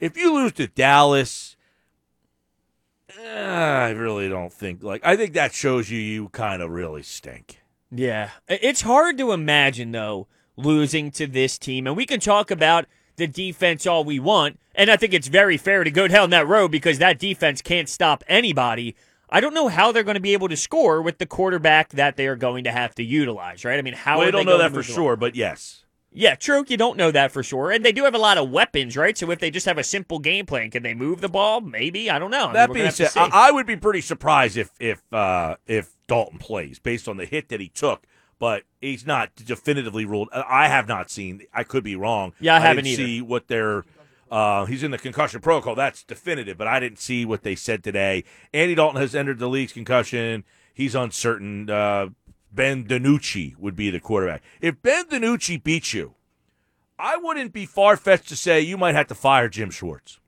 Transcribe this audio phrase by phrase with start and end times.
[0.00, 1.56] If you lose to Dallas,
[3.18, 7.02] eh, I really don't think like I think that shows you you kind of really
[7.02, 7.60] stink.
[7.96, 8.30] Yeah.
[8.48, 10.26] It's hard to imagine, though,
[10.56, 11.86] losing to this team.
[11.86, 12.86] And we can talk about
[13.16, 14.58] the defense all we want.
[14.74, 17.88] And I think it's very fair to go down that road because that defense can't
[17.88, 18.96] stop anybody.
[19.30, 22.16] I don't know how they're going to be able to score with the quarterback that
[22.16, 23.78] they are going to have to utilize, right?
[23.78, 25.83] I mean, how well, don't know that for sure, but yes.
[26.16, 26.64] Yeah, true.
[26.68, 27.72] You don't know that for sure.
[27.72, 29.18] And they do have a lot of weapons, right?
[29.18, 31.60] So if they just have a simple game plan, can they move the ball?
[31.60, 32.08] Maybe.
[32.08, 32.44] I don't know.
[32.44, 33.30] I mean, That we're being gonna have to said.
[33.32, 37.24] I, I would be pretty surprised if if uh, if Dalton plays based on the
[37.26, 38.06] hit that he took.
[38.38, 40.28] But he's not definitively ruled.
[40.32, 41.42] I I have not seen.
[41.52, 42.32] I could be wrong.
[42.40, 43.06] Yeah, I haven't didn't either.
[43.08, 43.84] see what their.
[44.30, 45.74] Uh, he's in the concussion protocol.
[45.74, 46.58] That's definitive.
[46.58, 48.24] But I didn't see what they said today.
[48.52, 50.44] Andy Dalton has entered the league's concussion.
[50.72, 51.70] He's uncertain.
[51.70, 52.08] Uh,
[52.54, 54.42] ben DiNucci would be the quarterback.
[54.60, 56.14] If Ben DiNucci beats you,
[56.98, 60.20] I wouldn't be far fetched to say you might have to fire Jim Schwartz.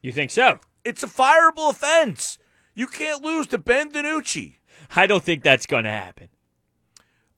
[0.00, 0.60] you think so?
[0.84, 2.38] It's a fireable offense.
[2.74, 4.56] You can't lose to Ben DiNucci.
[4.96, 6.28] I don't think that's going to happen.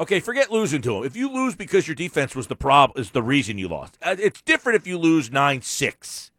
[0.01, 1.05] Okay, forget losing to him.
[1.05, 3.97] If you lose because your defense was the problem, is the reason you lost.
[4.03, 6.31] Uh, It's different if you lose nine six.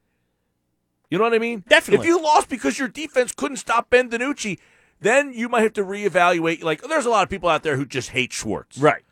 [1.09, 1.63] You know what I mean?
[1.67, 2.05] Definitely.
[2.05, 4.57] If you lost because your defense couldn't stop Ben DiNucci,
[5.05, 6.63] then you might have to reevaluate.
[6.63, 8.77] Like, there's a lot of people out there who just hate Schwartz.
[8.77, 9.03] Right.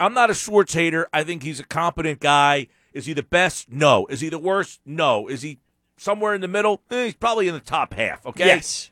[0.00, 1.08] I'm not a Schwartz hater.
[1.12, 2.68] I think he's a competent guy.
[2.92, 3.70] Is he the best?
[3.70, 4.06] No.
[4.06, 4.80] Is he the worst?
[4.86, 5.28] No.
[5.28, 5.58] Is he
[5.96, 6.82] somewhere in the middle?
[6.90, 8.24] Eh, he's probably in the top half.
[8.24, 8.46] Okay.
[8.46, 8.90] Yes.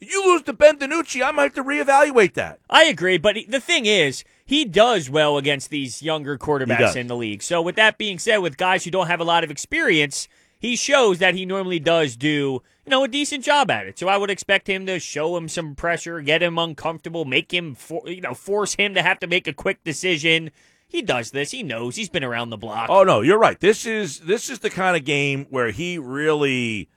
[0.00, 2.58] You lose to Ben DiNucci, I might have to reevaluate that.
[2.68, 7.14] I agree, but the thing is, he does well against these younger quarterbacks in the
[7.16, 7.40] league.
[7.40, 10.26] So, with that being said, with guys who don't have a lot of experience,
[10.58, 13.98] he shows that he normally does do, you know, a decent job at it.
[13.98, 17.74] So, I would expect him to show him some pressure, get him uncomfortable, make him,
[17.74, 20.50] for, you know, force him to have to make a quick decision.
[20.92, 21.52] He does this.
[21.52, 21.96] He knows.
[21.96, 22.90] He's been around the block.
[22.90, 23.58] Oh no, you're right.
[23.58, 26.90] This is this is the kind of game where he really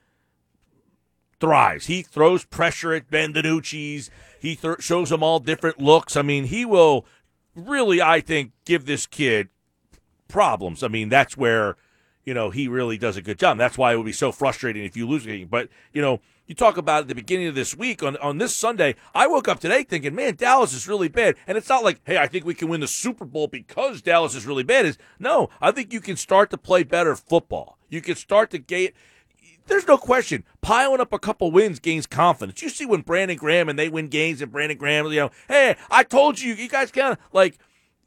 [1.40, 1.86] thrives.
[1.86, 4.10] He throws pressure at Ben DiNucci's.
[4.38, 6.14] He th- shows them all different looks.
[6.14, 7.06] I mean, he will
[7.54, 9.48] really, I think, give this kid
[10.28, 10.82] problems.
[10.82, 11.76] I mean, that's where
[12.26, 13.56] you know he really does a good job.
[13.56, 15.26] That's why it would be so frustrating if you lose.
[15.48, 18.54] But you know, you talk about at the beginning of this week on on this
[18.54, 18.96] Sunday.
[19.14, 22.18] I woke up today thinking, man, Dallas is really bad, and it's not like, hey,
[22.18, 24.84] I think we can win the Super Bowl because Dallas is really bad.
[24.84, 27.78] Is no, I think you can start to play better football.
[27.88, 28.94] You can start to get.
[29.68, 30.44] There's no question.
[30.60, 32.62] Piling up a couple wins gains confidence.
[32.62, 35.76] You see when Brandon Graham and they win games, and Brandon Graham, you know, hey,
[35.90, 37.58] I told you, you guys kind of like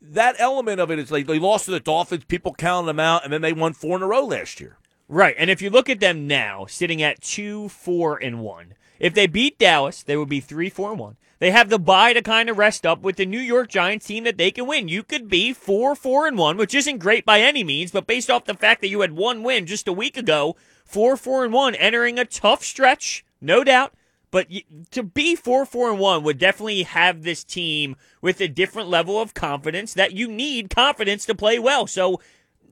[0.02, 3.24] that element of it is like they lost to the Dolphins, people counted them out,
[3.24, 4.78] and then they won four in a row last year.
[5.08, 5.36] Right.
[5.38, 9.28] And if you look at them now, sitting at two, four, and one, if they
[9.28, 11.18] beat Dallas, they would be three, four, and one.
[11.40, 14.26] They have the bye to kind of rest up with the New York Giants team
[14.26, 14.90] that they can win.
[14.90, 18.30] You could be four, four, and one, which isn't great by any means, but based
[18.30, 21.54] off the fact that you had one win just a week ago, four, four, and
[21.54, 23.94] one, entering a tough stretch, no doubt.
[24.32, 24.48] But
[24.92, 29.20] to be four, four, and one would definitely have this team with a different level
[29.20, 31.88] of confidence that you need confidence to play well.
[31.88, 32.22] So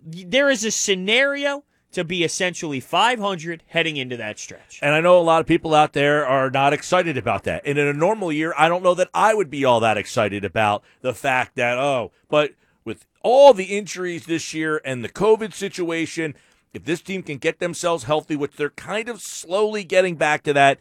[0.05, 4.79] there is a scenario to be essentially 500 heading into that stretch.
[4.81, 7.63] And I know a lot of people out there are not excited about that.
[7.65, 10.45] And in a normal year, I don't know that I would be all that excited
[10.45, 12.51] about the fact that, oh, but
[12.83, 16.35] with all the injuries this year and the COVID situation,
[16.73, 20.53] if this team can get themselves healthy, which they're kind of slowly getting back to
[20.53, 20.77] that,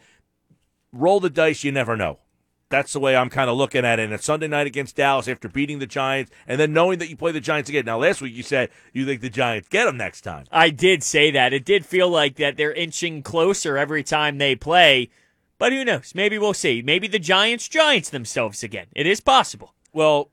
[0.97, 2.19] roll the dice, you never know.
[2.69, 4.03] That's the way I'm kind of looking at it.
[4.03, 7.15] And a Sunday night against Dallas after beating the Giants and then knowing that you
[7.15, 7.85] play the Giants again.
[7.85, 10.45] Now, last week you said you think the Giants get them next time.
[10.51, 11.53] I did say that.
[11.53, 15.09] It did feel like that they're inching closer every time they play.
[15.57, 16.13] But who knows?
[16.13, 16.81] Maybe we'll see.
[16.81, 18.87] Maybe the Giants Giants themselves again.
[18.93, 19.73] It is possible.
[19.93, 20.29] Well,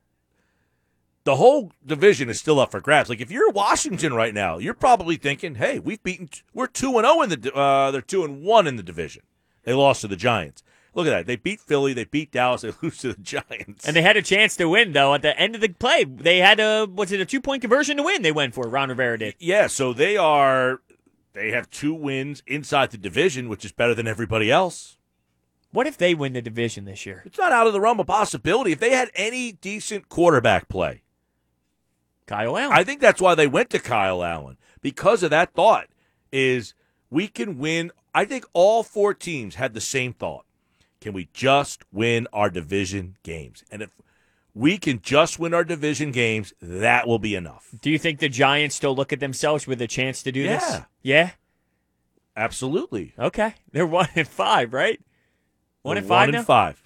[1.23, 3.09] the whole division is still up for grabs.
[3.09, 6.29] Like if you're Washington right now, you're probably thinking, "Hey, we've beaten.
[6.53, 7.53] We're two and zero in the.
[7.53, 9.23] Uh, they're two and one in the division.
[9.65, 10.63] They lost to the Giants.
[10.93, 11.25] Look at that.
[11.25, 11.93] They beat Philly.
[11.93, 12.61] They beat Dallas.
[12.63, 13.85] They lose to the Giants.
[13.85, 16.05] And they had a chance to win, though, at the end of the play.
[16.05, 18.67] They had a, was it a two point conversion to win they went for?
[18.69, 19.35] Ron Rivera did.
[19.39, 20.79] yeah, so they are.
[21.33, 24.97] They have two wins inside the division, which is better than everybody else.
[25.71, 27.23] What if they win the division this year?
[27.25, 28.71] It's not out of the realm of possibility.
[28.71, 31.03] If they had any decent quarterback play,
[32.25, 32.71] Kyle Allen.
[32.71, 35.87] I think that's why they went to Kyle Allen because of that thought.
[36.31, 36.73] Is
[37.09, 37.91] we can win.
[38.15, 40.45] I think all four teams had the same thought.
[41.01, 43.63] Can we just win our division games?
[43.69, 43.89] And if
[44.55, 47.69] we can just win our division games, that will be enough.
[47.81, 50.63] Do you think the Giants still look at themselves with a chance to do this?
[50.63, 50.83] Yeah.
[51.03, 51.31] Yeah.
[52.37, 53.13] Absolutely.
[53.19, 53.55] Okay.
[53.71, 54.99] They're one and five, right?
[55.81, 56.37] One and five One now.
[56.39, 56.81] and five.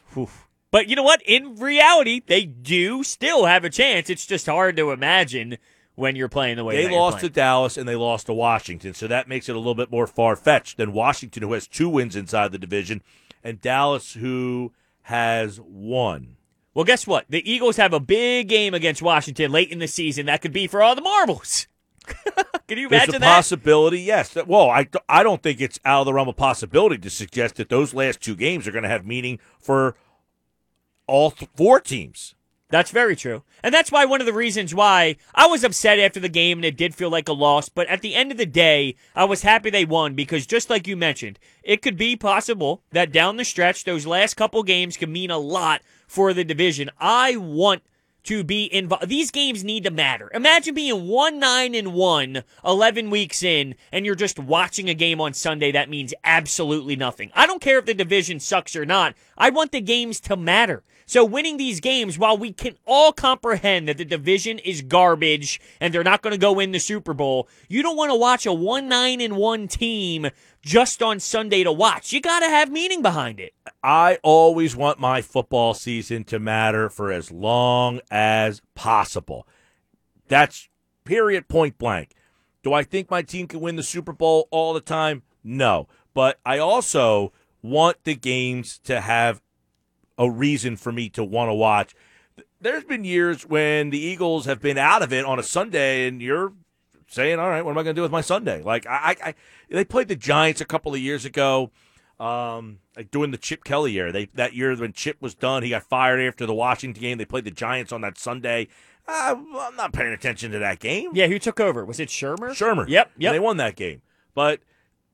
[0.72, 1.22] But you know what?
[1.26, 4.10] In reality, they do still have a chance.
[4.10, 5.58] It's just hard to imagine
[6.00, 7.30] when you're playing the way They lost to.
[7.30, 10.36] Dallas and they lost to Washington, so that makes it a little bit more far
[10.36, 13.01] fetched than Washington, who has two wins inside the division,
[13.44, 14.72] and Dallas, who
[15.04, 16.38] has one.
[16.74, 17.25] Well, guess what?
[17.30, 20.28] The Eagles have a big game against Washington late in the season.
[20.28, 21.68] That could be for all the marbles.
[22.68, 23.36] Can you There's imagine a that?
[23.36, 24.30] possibility, yes.
[24.34, 27.56] That- Well, I, I don't think it's out of the realm of possibility to suggest
[27.56, 29.95] that those last two games are going to have meaning for
[31.07, 32.36] all th- four teams.
[32.71, 33.44] That's very true.
[33.63, 36.66] And that's why one of the reasons why I was upset after the game and
[36.66, 39.42] it did feel like a loss, but at the end of the day, I was
[39.42, 43.45] happy they won because just like you mentioned, it could be possible that down the
[43.45, 46.92] stretch, those last couple games could mean a lot for the division.
[47.00, 47.81] I want
[48.24, 49.07] to be involved.
[49.07, 50.30] These games need to matter.
[50.36, 55.19] Imagine being 1 9 and 1 11 weeks in and you're just watching a game
[55.19, 57.31] on Sunday that means absolutely nothing.
[57.33, 59.16] I don't care if the division sucks or not.
[59.38, 60.83] I want the games to matter.
[61.10, 65.92] So winning these games, while we can all comprehend that the division is garbage and
[65.92, 68.54] they're not going to go win the Super Bowl, you don't want to watch a
[68.54, 70.28] 1 9 and 1 team
[70.62, 72.14] just on Sunday to watch.
[72.14, 73.56] You got to have meaning behind it.
[73.82, 79.48] I always want my football season to matter for as long as possible.
[80.28, 80.70] That's
[81.06, 82.14] period, point blank.
[82.62, 85.24] Do I think my team can win the Super Bowl all the time?
[85.44, 85.88] No.
[86.14, 87.34] But I also
[87.64, 89.42] want the games to have
[90.19, 91.95] a reason for me to want to watch.
[92.62, 96.21] There's been years when the Eagles have been out of it on a Sunday, and
[96.21, 96.54] you're
[97.07, 99.33] saying, "All right, what am I going to do with my Sunday?" Like I, I,
[99.69, 101.71] they played the Giants a couple of years ago,
[102.19, 104.12] um, like during the Chip Kelly year.
[104.12, 107.18] They that year when Chip was done, he got fired after the Washington game.
[107.18, 108.68] They played the Giants on that Sunday.
[109.07, 111.12] Uh, I'm not paying attention to that game.
[111.13, 111.83] Yeah, who took over?
[111.83, 112.51] Was it Shurmur?
[112.51, 112.88] Shurmur.
[112.88, 113.33] Yep, And yep.
[113.33, 114.01] They won that game.
[114.36, 114.60] But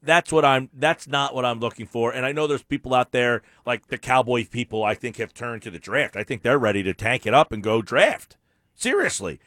[0.06, 2.12] that's what I'm that's not what I'm looking for.
[2.12, 5.62] And I know there's people out there like the Cowboy people I think have turned
[5.64, 6.16] to the draft.
[6.16, 8.38] I think they're ready to tank it up and go draft.
[8.74, 9.40] Seriously.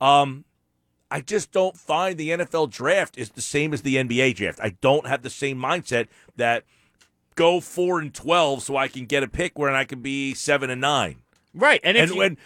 [0.00, 0.44] Um
[1.10, 4.60] I just don't find the NFL draft is the same as the NBA draft.
[4.62, 6.64] I don't have the same mindset that
[7.34, 10.70] go 4 and 12 so I can get a pick where I can be 7
[10.70, 11.16] and 9.
[11.52, 11.80] Right.
[11.82, 12.36] And And you- when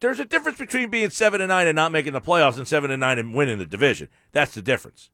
[0.00, 2.90] there's a difference between being seven and nine and not making the playoffs, and seven
[2.90, 4.08] and nine and winning the division.
[4.32, 5.10] That's the difference.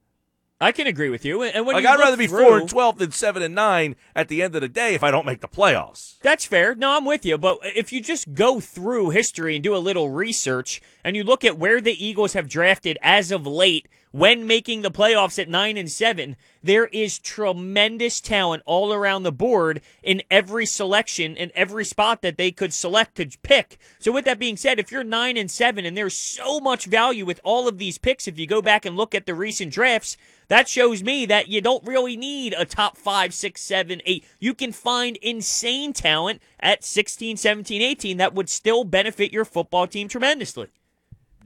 [0.62, 1.42] I can agree with you.
[1.42, 4.28] And when Like I'd rather be through- four and twelve than seven and nine at
[4.28, 6.18] the end of the day if I don't make the playoffs.
[6.22, 6.74] That's fair.
[6.74, 7.36] No, I'm with you.
[7.36, 11.44] But if you just go through history and do a little research and you look
[11.44, 15.76] at where the Eagles have drafted as of late when making the playoffs at 9
[15.76, 21.84] and 7, there is tremendous talent all around the board in every selection and every
[21.84, 23.78] spot that they could select to pick.
[23.98, 27.24] So with that being said, if you're 9 and 7 and there's so much value
[27.24, 30.16] with all of these picks if you go back and look at the recent drafts,
[30.48, 34.24] that shows me that you don't really need a top five, six, seven, eight.
[34.38, 39.86] You can find insane talent at 16, 17, 18 that would still benefit your football
[39.86, 40.68] team tremendously.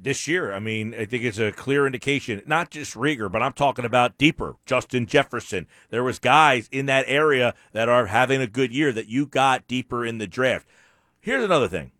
[0.01, 2.43] This year, I mean, I think it's a clear indication.
[2.47, 4.57] Not just Reagor, but I'm talking about deeper.
[4.67, 5.67] Justin Jefferson.
[5.91, 9.67] There was guys in that area that are having a good year that you got
[9.67, 10.67] deeper in the draft.
[11.21, 11.91] Here's another thing.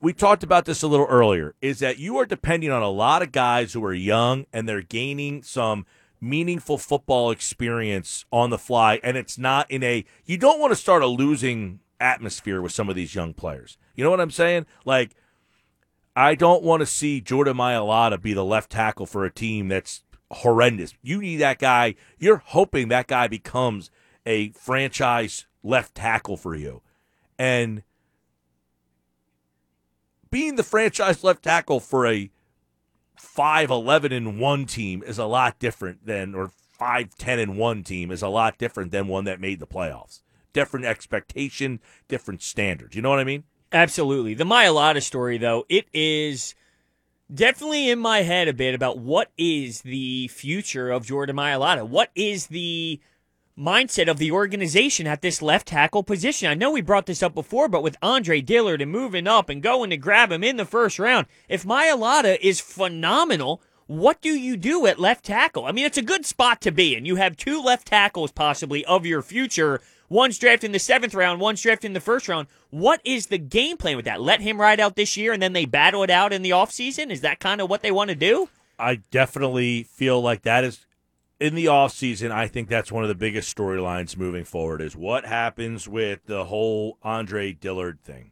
[0.00, 3.22] we talked about this a little earlier is that you are depending on a lot
[3.22, 5.84] of guys who are young and they're gaining some
[6.20, 10.76] meaningful football experience on the fly and it's not in a you don't want to
[10.76, 14.66] start a losing atmosphere with some of these young players you know what i'm saying
[14.84, 15.14] like
[16.18, 20.02] i don't want to see jordan Mailata be the left tackle for a team that's
[20.30, 20.94] horrendous.
[21.02, 23.90] You need that guy you're hoping that guy becomes
[24.26, 26.82] a franchise left tackle for you.
[27.38, 27.82] And
[30.30, 32.30] being the franchise left tackle for a
[33.16, 37.82] 5 11 and 1 team is a lot different than or 5 10 and 1
[37.84, 40.20] team is a lot different than one that made the playoffs.
[40.52, 42.94] Different expectation different standards.
[42.94, 44.34] You know what i mean Absolutely.
[44.34, 46.54] The Mailata story, though, it is
[47.32, 51.86] definitely in my head a bit about what is the future of Jordan Mailata.
[51.86, 53.00] What is the
[53.58, 56.48] mindset of the organization at this left tackle position?
[56.48, 59.62] I know we brought this up before, but with Andre Dillard and moving up and
[59.62, 64.56] going to grab him in the first round, if Mailata is phenomenal, what do you
[64.56, 65.66] do at left tackle?
[65.66, 67.04] I mean, it's a good spot to be in.
[67.04, 69.82] You have two left tackles possibly of your future.
[70.08, 72.48] One's drafted in the seventh round, one's drafted in the first round.
[72.70, 74.20] What is the game plan with that?
[74.22, 77.10] Let him ride out this year and then they battle it out in the offseason?
[77.10, 78.48] Is that kind of what they want to do?
[78.80, 80.86] i definitely feel like that is
[81.40, 85.26] in the offseason i think that's one of the biggest storylines moving forward is what
[85.26, 88.30] happens with the whole andre dillard thing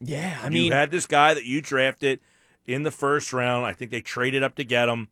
[0.00, 2.18] Yeah, I mean, you had this guy that you drafted
[2.66, 3.64] in the first round.
[3.64, 5.08] I think they traded up to get him.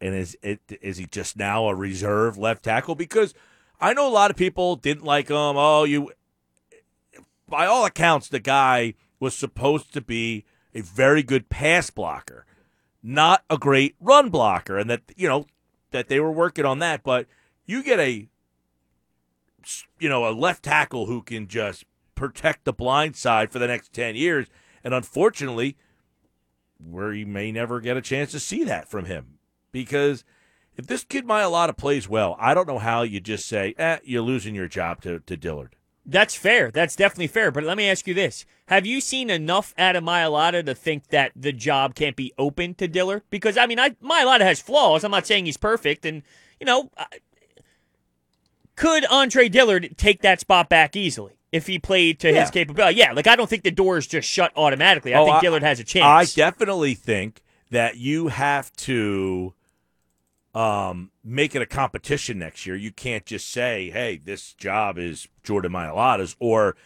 [0.00, 2.94] And is it is he just now a reserve left tackle?
[2.94, 3.32] Because
[3.80, 5.36] I know a lot of people didn't like him.
[5.36, 6.12] Oh, you.
[7.48, 12.46] By all accounts, the guy was supposed to be a very good pass blocker,
[13.02, 15.46] not a great run blocker, and that you know
[15.90, 17.02] that they were working on that.
[17.02, 17.26] But
[17.66, 18.28] you get a
[19.98, 23.92] you know a left tackle who can just protect the blind side for the next
[23.92, 24.46] ten years,
[24.82, 25.76] and unfortunately,
[26.78, 29.38] where you may never get a chance to see that from him
[29.72, 30.24] because
[30.76, 34.22] if this kid Mailata plays well, I don't know how you just say, eh, you're
[34.22, 35.76] losing your job to, to Dillard.
[36.06, 36.70] That's fair.
[36.70, 37.50] That's definitely fair.
[37.50, 38.44] But let me ask you this.
[38.66, 42.74] Have you seen enough out of Mailata to think that the job can't be open
[42.74, 43.22] to Dillard?
[43.30, 45.02] Because, I mean, I, Mailata has flaws.
[45.04, 46.04] I'm not saying he's perfect.
[46.04, 46.22] And,
[46.60, 46.90] you know,
[48.76, 52.40] could Andre Dillard take that spot back easily if he played to Yeah.
[52.42, 52.98] his capability?
[52.98, 55.14] Yeah, like I don't think the door is just shut automatically.
[55.14, 56.04] I Oh, think I- Dillard has a chance.
[56.04, 59.54] I definitely think that you have to
[60.54, 62.76] um, make it a competition next year.
[62.76, 66.76] You can't just say, hey, this job is Jordan Mailata's or,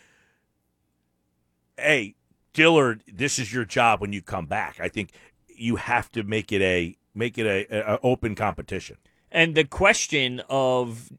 [1.76, 2.14] hey,
[2.54, 4.80] Dillard, this is your job when you come back.
[4.80, 5.10] I think
[5.48, 8.96] you have to make it a make it a, a, open competition.
[9.30, 11.12] And the question of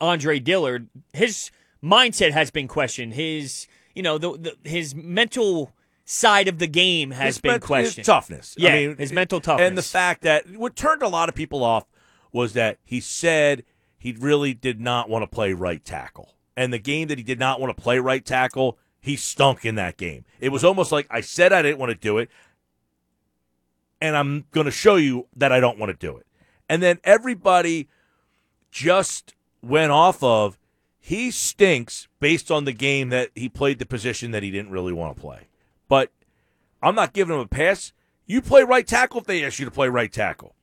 [0.00, 1.50] Andre Dillard, his
[1.82, 3.14] mindset has been questioned.
[3.14, 5.72] His, you know, the, the his mental
[6.04, 7.98] side of the game has His been ment- questioned.
[7.98, 8.54] His toughness.
[8.58, 9.68] Yeah, I mean, his mental toughness.
[9.68, 11.86] And the fact that what turned a lot of people off
[12.32, 13.64] was that he said
[13.98, 16.34] he really did not want to play right tackle.
[16.56, 19.74] And the game that he did not want to play right tackle, he stunk in
[19.76, 20.24] that game.
[20.40, 22.30] It was almost like I said I didn't want to do it,
[24.00, 26.26] and I'm going to show you that I don't want to do it.
[26.68, 27.88] And then everybody
[28.70, 30.58] just went off of
[30.98, 34.92] he stinks based on the game that he played the position that he didn't really
[34.92, 35.48] want to play.
[35.88, 36.10] But
[36.82, 37.92] I'm not giving him a pass.
[38.26, 40.54] You play right tackle if they ask you to play right tackle.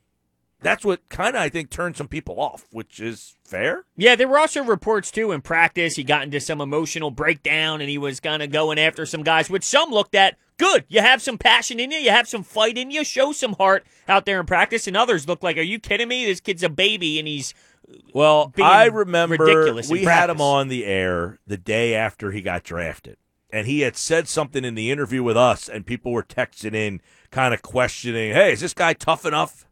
[0.62, 3.86] That's what kind of I think turned some people off, which is fair.
[3.96, 5.96] Yeah, there were also reports too in practice.
[5.96, 9.50] He got into some emotional breakdown and he was kind of going after some guys,
[9.50, 10.84] which some looked at good.
[10.90, 13.86] You have some passion in you, you have some fight in you, show some heart
[14.08, 14.86] out there in practice.
[14.86, 16.26] And others look like, are you kidding me?
[16.26, 17.54] This kid's a baby and he's
[17.90, 22.32] uh, Well, being I remember ridiculous we had him on the air the day after
[22.32, 23.16] he got drafted.
[23.52, 27.02] And he had said something in the interview with us, and people were texting in,
[27.32, 29.66] kind of questioning, "Hey, is this guy tough enough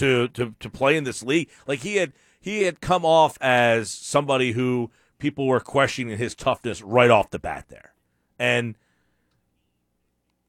[0.00, 3.90] to to to play in this league?" Like he had he had come off as
[3.90, 7.94] somebody who people were questioning his toughness right off the bat there,
[8.38, 8.74] and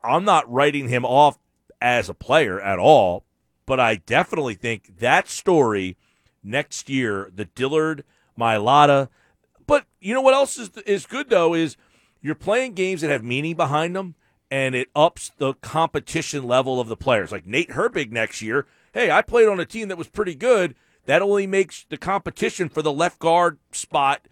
[0.04, 1.38] I'm not writing him off
[1.82, 3.26] as a player at all,
[3.66, 5.98] but I definitely think that story
[6.44, 8.04] next year, the Dillard,
[8.38, 9.10] Mailata.
[9.68, 11.78] But you know what else is is good though is
[12.22, 14.16] you're playing games that have meaning behind them,
[14.50, 17.32] and it ups the competition level of the players.
[17.32, 18.68] Like Nate Herbig next year.
[18.94, 20.76] Hey, I played on a team that was pretty good.
[21.06, 24.28] That only makes the competition for the left guard spot.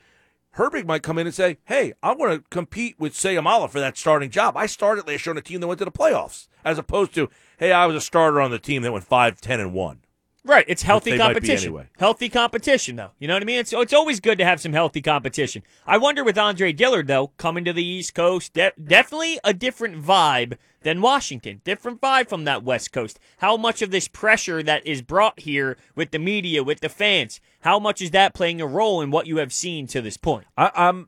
[0.58, 3.98] Herbig might come in and say, "Hey, I want to compete with Seumalo for that
[3.98, 4.58] starting job.
[4.58, 7.30] I started last year on a team that went to the playoffs, as opposed to,
[7.58, 10.01] hey, I was a starter on the team that went five, ten, and one."
[10.46, 11.67] Right, it's healthy they might be competition.
[11.67, 11.88] anyway.
[12.00, 13.12] Healthy competition, though.
[13.19, 13.60] You know what I mean?
[13.60, 15.63] It's it's always good to have some healthy competition.
[15.86, 20.01] I wonder with Andre Dillard though, coming to the East Coast, de- definitely a different
[20.03, 21.60] vibe than Washington.
[21.65, 23.19] Different vibe from that West Coast.
[23.39, 27.41] How much of this pressure that is brought here with the media, with the fans,
[27.62, 30.46] how much is that playing a role in what you have seen to this point?
[30.58, 31.08] I, I'm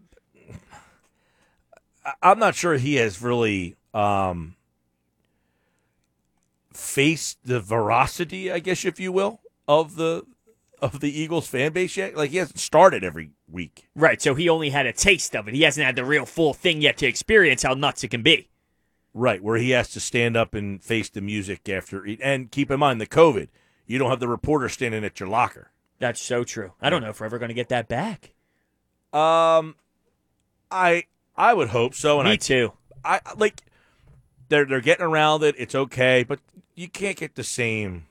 [2.05, 4.55] I- I'm not sure he has really um,
[6.73, 10.25] faced the veracity, I guess, if you will, of the
[10.81, 12.15] of the Eagles fan base yet.
[12.15, 13.87] Like he hasn't started every week.
[13.95, 15.53] Right, so he only had a taste of it.
[15.53, 18.49] He hasn't had the real full thing yet to experience how nuts it can be.
[19.13, 22.07] Right, where he has to stand up and face the music after.
[22.21, 23.49] And keep in mind the COVID.
[23.85, 25.71] You don't have the reporter standing at your locker.
[25.99, 26.73] That's so true.
[26.81, 28.33] I don't know if we're ever going to get that back.
[29.13, 29.75] Um,
[30.71, 31.03] I
[31.35, 32.19] I would hope so.
[32.19, 32.73] And Me I too.
[33.03, 33.61] I like
[34.51, 35.55] they're they're getting around it.
[35.57, 36.39] It's okay, but
[36.75, 38.05] you can't get the same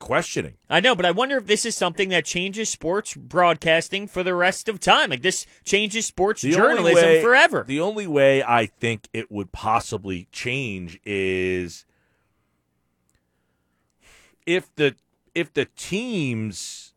[0.00, 0.54] questioning.
[0.68, 4.34] I know, but I wonder if this is something that changes sports broadcasting for the
[4.34, 5.10] rest of time.
[5.10, 7.64] Like this changes sports The journalism way- forever.
[7.66, 11.84] The only way I think it would possibly change is
[14.46, 14.94] if the
[15.34, 16.87] if the teams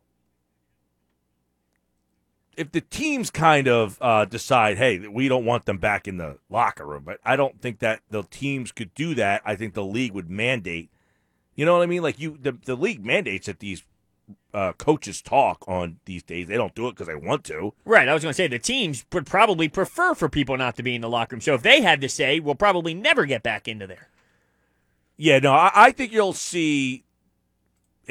[2.58, 6.38] if the teams kind of uh, decide, hey, we don't want them back in the
[6.50, 9.41] locker room, but I don't think that the teams could do that.
[9.46, 10.89] I think the league would mandate.
[11.55, 12.01] You know what I mean?
[12.01, 13.84] Like you, the the league mandates that these
[14.53, 16.48] uh, coaches talk on these days.
[16.48, 17.74] They don't do it because they want to.
[17.86, 18.08] right.
[18.08, 20.96] I was going to say the teams would probably prefer for people not to be
[20.96, 21.41] in the locker room.
[21.41, 24.10] So if they had to say, we'll probably never get back into there.
[25.17, 27.03] Yeah, no, I, I think you'll see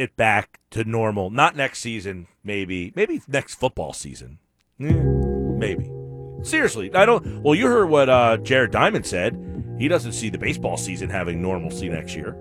[0.00, 1.30] it back to normal.
[1.30, 2.92] Not next season, maybe.
[2.96, 4.38] Maybe next football season.
[4.80, 5.90] Eh, maybe.
[6.42, 7.42] Seriously, I don't.
[7.42, 9.36] Well, you heard what uh, Jared Diamond said.
[9.78, 12.34] he doesn't see the baseball season having normalcy next year,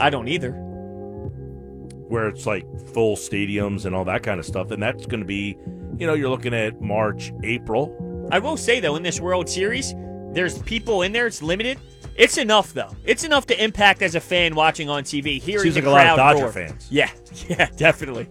[0.00, 0.52] I don't either.
[2.08, 4.70] where it's like full stadiums and all that kind of stuff.
[4.70, 5.56] And that's going to be,
[5.98, 8.28] you know, you're looking at March, April.
[8.30, 9.94] I will say though, in this World Series,
[10.34, 11.26] there's people in there.
[11.26, 11.78] It's limited.
[12.16, 12.94] It's enough though.
[13.04, 15.40] It's enough to impact as a fan watching on TV.
[15.40, 16.52] Hearing Seems like a lot of Dodger roar.
[16.52, 16.88] fans.
[16.90, 17.10] Yeah,
[17.48, 18.28] yeah, definitely.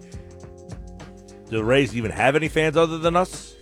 [1.50, 3.56] Do the Rays even have any fans other than us?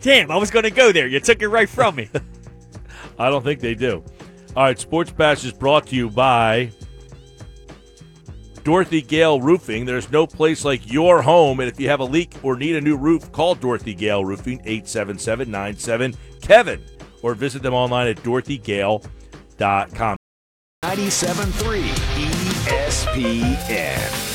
[0.00, 1.06] Damn, I was going to go there.
[1.06, 2.08] You took it right from me.
[3.18, 4.04] I don't think they do.
[4.56, 6.70] All right, Sports Bash is brought to you by
[8.62, 9.84] Dorothy Gale Roofing.
[9.84, 12.80] There's no place like your home, and if you have a leak or need a
[12.80, 16.80] new roof, call Dorothy Gale Roofing 877 Kevin
[17.22, 20.16] or visit them online at dorothygale.com.
[20.84, 21.82] 97.3
[22.68, 24.28] ESPN.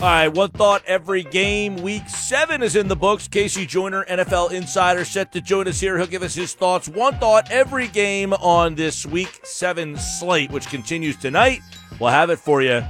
[0.00, 1.76] All right, one thought every game.
[1.76, 3.28] Week seven is in the books.
[3.28, 3.64] K.C.
[3.64, 5.96] Joyner, NFL insider, set to join us here.
[5.96, 6.88] He'll give us his thoughts.
[6.88, 11.60] One thought every game on this week seven slate, which continues tonight.
[12.00, 12.82] We'll have it for you.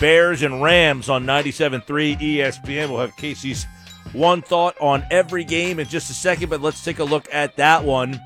[0.00, 1.84] Bears and Rams on 97.3
[2.18, 2.88] ESPN.
[2.88, 3.66] We'll have K.C.'s
[4.12, 7.56] one thought on every game in just a second, but let's take a look at
[7.56, 8.20] that one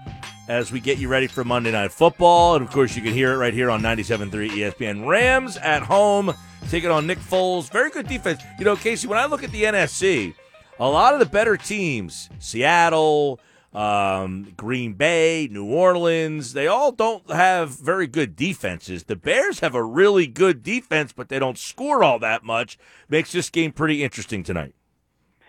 [0.48, 2.56] as we get you ready for Monday Night Football.
[2.56, 5.06] And of course, you can hear it right here on 97.3 ESPN.
[5.06, 6.34] Rams at home,
[6.68, 7.70] taking on Nick Foles.
[7.70, 8.42] Very good defense.
[8.58, 10.34] You know, K.C., when I look at the NFC,
[10.78, 13.40] a lot of the better teams, Seattle,
[13.72, 19.04] um, Green Bay, New Orleans, they all don't have very good defenses.
[19.04, 22.78] The Bears have a really good defense, but they don't score all that much.
[23.08, 24.74] Makes this game pretty interesting tonight.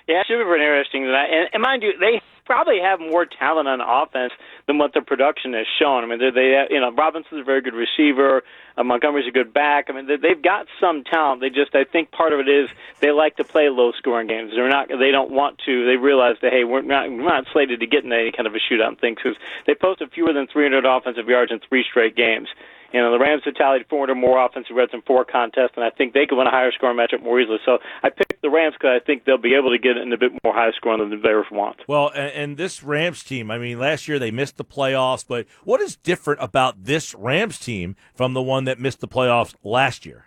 [0.08, 1.30] Yeah, it should be pretty interesting tonight.
[1.32, 4.32] And, and mind you, they probably have more talent on offense
[4.68, 6.04] than what their production has shown.
[6.04, 8.44] I mean, they, they you know, Robinson's a very good receiver.
[8.78, 9.86] Uh, Montgomery's a good back.
[9.90, 11.42] I mean, they, they've got some talent.
[11.42, 12.70] They just, I think, part of it is
[13.00, 14.52] they like to play low-scoring games.
[14.56, 15.86] They're not, they don't want to.
[15.86, 18.56] They realize that hey, we're not, we're not slated to get in any kind of
[18.56, 22.48] a shootout thing because they posted fewer than 300 offensive yards in three straight games.
[22.92, 25.90] You know, the Rams have tallied 400 more offensive yards in four contests, and I
[25.90, 27.58] think they could win a higher scoring matchup more easily.
[27.66, 30.18] So I picked the Rams because I think they'll be able to get in a
[30.18, 31.78] bit more high scoring than the Bears want.
[31.88, 35.48] Well, and, and this Rams team, I mean, last year they missed the playoffs, but
[35.64, 40.06] what is different about this Rams team from the one that missed the playoffs last
[40.06, 40.26] year?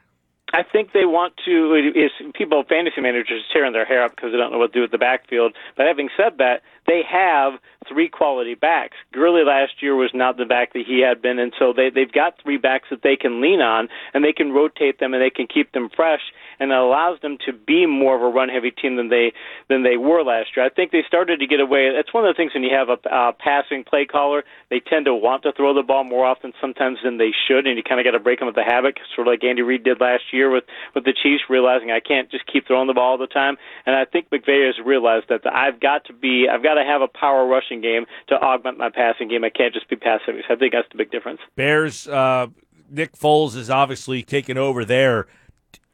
[0.53, 1.93] I think they want to.
[1.95, 4.81] Is people, fantasy managers, tearing their hair up because they don't know what to do
[4.81, 5.53] with the backfield.
[5.77, 8.97] But having said that, they have three quality backs.
[9.13, 12.11] Gurley last year was not the back that he had been, and so they they've
[12.11, 15.29] got three backs that they can lean on, and they can rotate them and they
[15.29, 18.71] can keep them fresh, and it allows them to be more of a run heavy
[18.71, 19.33] team than they
[19.69, 20.65] than they were last year.
[20.65, 21.93] I think they started to get away.
[21.95, 25.05] That's one of the things when you have a uh, passing play caller, they tend
[25.05, 28.01] to want to throw the ball more often sometimes than they should, and you kind
[28.01, 30.25] of got to break them with the habit, sort of like Andy Reid did last
[30.33, 33.27] year with with the Chiefs, realizing I can't just keep throwing the ball all the
[33.27, 33.57] time.
[33.87, 37.03] And I think McVay has realized that I've got to be, I've got to have
[37.03, 39.45] a power rushing game to augment my passing game.
[39.45, 40.35] I can't just be passive.
[40.47, 41.41] So I think that's the big difference.
[41.57, 42.49] Bears, uh,
[42.91, 45.27] Nick Foles is obviously taking over there.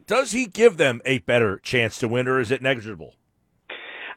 [0.06, 3.14] Does he give them a better chance to win, or is it negligible?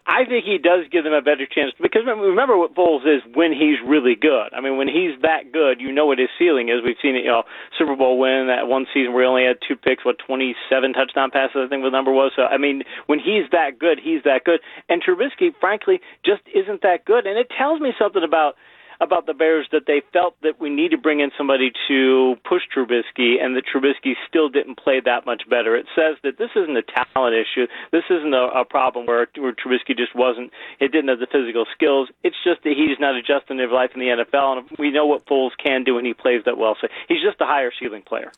[0.08, 3.52] I think he does give them a better chance because remember what Foles is when
[3.52, 4.56] he's really good.
[4.56, 6.80] I mean, when he's that good, you know what his ceiling is.
[6.82, 7.43] We've seen it, you know,
[7.78, 11.30] Super Bowl win that one season where he only had two picks, what twenty-seven touchdown
[11.30, 12.32] passes, I think the number was.
[12.38, 14.62] So I mean, when he's that good, he's that good.
[14.88, 17.28] And Trubisky, frankly, just isn't that good.
[17.28, 18.56] And it tells me something about
[19.00, 22.64] about the Bears that they felt that we need to bring in somebody to push
[22.76, 25.76] Trubisky, and that Trubisky still didn't play that much better.
[25.76, 27.68] It says that this isn't a talent issue.
[27.92, 30.52] This isn't a, a problem where, where Trubisky just wasn't.
[30.80, 32.10] It didn't have the physical skills.
[32.24, 35.26] It's just that he's not adjusting his life in the NFL, and we know what
[35.26, 36.76] Foles can do, and he plays that well.
[36.82, 38.32] So he's just a higher ceiling player.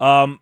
[0.00, 0.40] Um,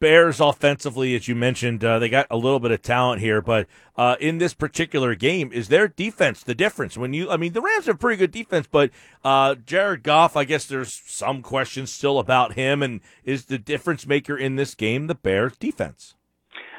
[0.00, 3.66] Bears offensively, as you mentioned, uh, they got a little bit of talent here, but
[3.96, 6.98] uh, in this particular game, is their defense the difference?
[6.98, 8.90] When you, I mean, the Rams have pretty good defense, but
[9.24, 14.06] uh, Jared Goff, I guess there's some questions still about him, and is the difference
[14.06, 16.14] maker in this game the Bears defense?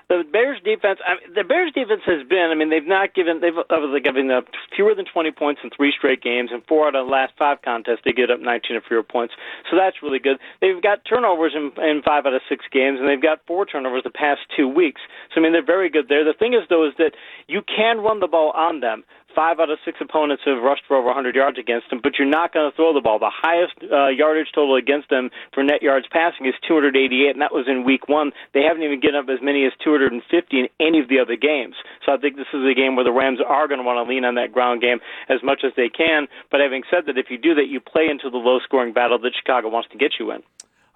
[0.10, 1.00] The Bears defense.
[1.06, 2.50] I mean, the Bears defense has been.
[2.52, 3.42] I mean, they've not given.
[3.42, 4.46] They've uh, given up
[4.76, 7.62] fewer than 20 points in three straight games, and four out of the last five
[7.62, 9.36] contests they get up 19 or fewer points.
[9.70, 10.38] So that's really good.
[10.62, 14.02] They've got turnovers in, in five out of six games, and they've got four turnovers
[14.04, 15.02] the past two weeks.
[15.34, 16.26] So I mean, they're very good there.
[16.26, 17.14] The thing is, though, is that
[17.48, 19.04] you can run the ball on them
[19.36, 22.28] five out of six opponents have rushed for over 100 yards against them, but you're
[22.28, 23.20] not going to throw the ball.
[23.20, 27.54] The highest uh, yardage total against them for net yards passing is 288, and that
[27.54, 28.32] was in week one.
[28.54, 30.20] They haven't even given up as many as 250
[30.60, 31.76] in any of the other games.
[32.06, 34.10] So I think this is a game where the Rams are going to want to
[34.10, 36.28] lean on that ground game as much as they can.
[36.52, 39.20] But having said that, if you do that, you play into the low scoring battle
[39.20, 40.42] that Chicago wants to get you in.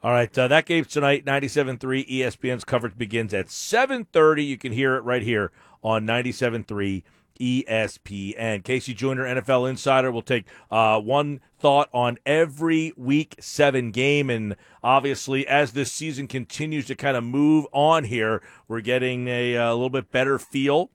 [0.04, 4.46] All right, uh, that game tonight, 97.3 ESPN's coverage begins at 7.30.
[4.46, 7.04] You can hear it right here on 97.3
[7.40, 8.64] ESPN.
[8.64, 8.94] K.C.
[8.94, 14.30] Joyner, NFL Insider, will take uh, one thought on every week seven game.
[14.30, 19.56] And obviously, as this season continues to kind of move on here, we're getting a,
[19.56, 20.92] a little bit better feel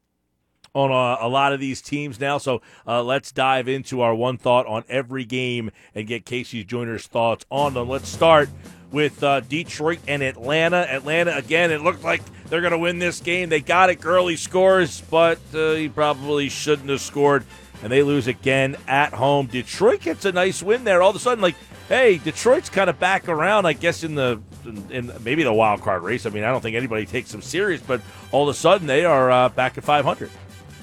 [0.75, 2.39] on a, a, lot of these teams now.
[2.39, 6.65] So uh, let's dive into our one thought on every game and get K.C.
[6.65, 7.89] Joyner's thoughts on them.
[7.89, 8.49] Let's start
[8.91, 10.79] with uh, Detroit and Atlanta.
[10.79, 13.49] Atlanta, again, it looked like they're going to win this game.
[13.49, 13.97] They got it.
[14.01, 17.45] Gurley scores, but uh, he probably shouldn't have scored.
[17.83, 19.47] And they lose again at home.
[19.47, 21.01] Detroit gets a nice win there.
[21.01, 21.55] All of a sudden, like,
[21.89, 25.83] hey, Detroit's kind of back around, I guess, in the in, in, maybe the wild
[25.83, 26.27] card race.
[26.27, 28.01] I mean, I don't think anybody takes them serious, but
[28.33, 30.31] all of a sudden they are uh, back at 500.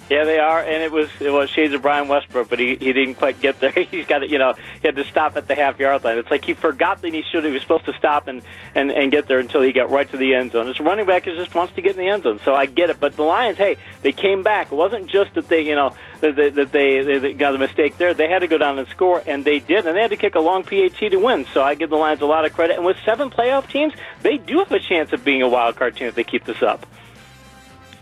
[0.08, 2.94] Yeah, they are, and it was it was shades of Brian Westbrook, but he he
[2.94, 3.72] didn't quite get there.
[3.92, 6.20] He's got to, you know, he had to stop at the half yard line.
[6.20, 8.44] It's like he forgot that he should he was supposed to stop and
[8.76, 10.68] and and get there until he got right to the end zone.
[10.68, 13.00] His running back just wants to get in the end zone, so I get it.
[13.00, 14.72] But the Lions, hey, they came back.
[14.72, 17.98] It wasn't just that they, you know, that they, that they, they got a mistake
[17.98, 18.14] there.
[18.14, 20.36] They had to go down and score, and they did, and they had to kick
[20.36, 21.48] a long PAT to win.
[21.52, 22.76] So I give the Lions a lot of credit.
[22.76, 25.96] And with seven playoff teams, they do have a chance of being a wild card
[25.96, 26.86] team if they keep this up.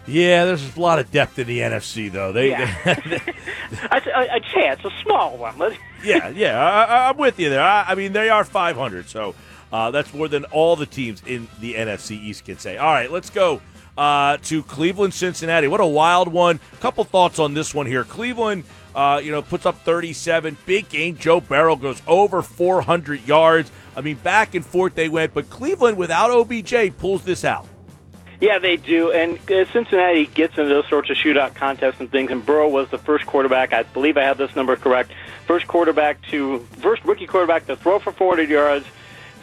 [0.06, 2.34] Yeah, there's a lot of depth in the NFC, though.
[2.34, 2.76] They, yeah.
[3.92, 5.56] a, a, chance, a small one.
[6.04, 7.62] yeah, yeah, I, am with you there.
[7.62, 9.34] I, I, mean, they are 500, so
[9.72, 12.78] uh, that's more than all the teams in the NFC East can say.
[12.78, 13.62] All right, let's go
[13.98, 15.68] uh, to Cleveland, Cincinnati.
[15.68, 16.60] What a wild one!
[16.74, 18.04] A couple thoughts on this one here.
[18.04, 21.16] Cleveland, uh, you know, puts up 37, big game.
[21.16, 23.72] Joe Burrow goes over 400 yards.
[23.96, 27.68] I mean, back and forth they went, but Cleveland without OBJ pulls this out.
[28.44, 29.10] Yeah, they do.
[29.10, 32.30] And uh, Cincinnati gets into those sorts of shootout contests and things.
[32.30, 33.72] And Burrow was the first quarterback.
[33.72, 35.14] I believe I have this number correct.
[35.48, 38.86] First quarterback to first rookie quarterback to throw for 400 yards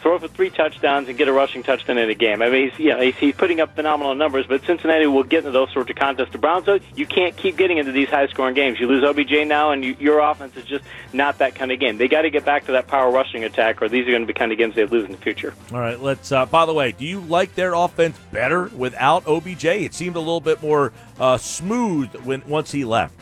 [0.01, 2.41] throw for three touchdowns and get a rushing touchdown in a game.
[2.41, 5.39] I mean, he's, you know, he's, he's putting up phenomenal numbers, but Cincinnati will get
[5.39, 6.31] into those sorts of contests.
[6.31, 8.79] The Browns, though, you can't keep getting into these high-scoring games.
[8.79, 10.83] You lose OBJ now, and you, your offense is just
[11.13, 11.97] not that kind of game.
[11.97, 14.27] They got to get back to that power rushing attack, or these are going to
[14.27, 15.53] be kind of games they lose in the future.
[15.71, 16.31] All right, let's.
[16.31, 19.65] Uh, by the way, do you like their offense better without OBJ?
[19.65, 23.13] It seemed a little bit more uh, smooth when once he left.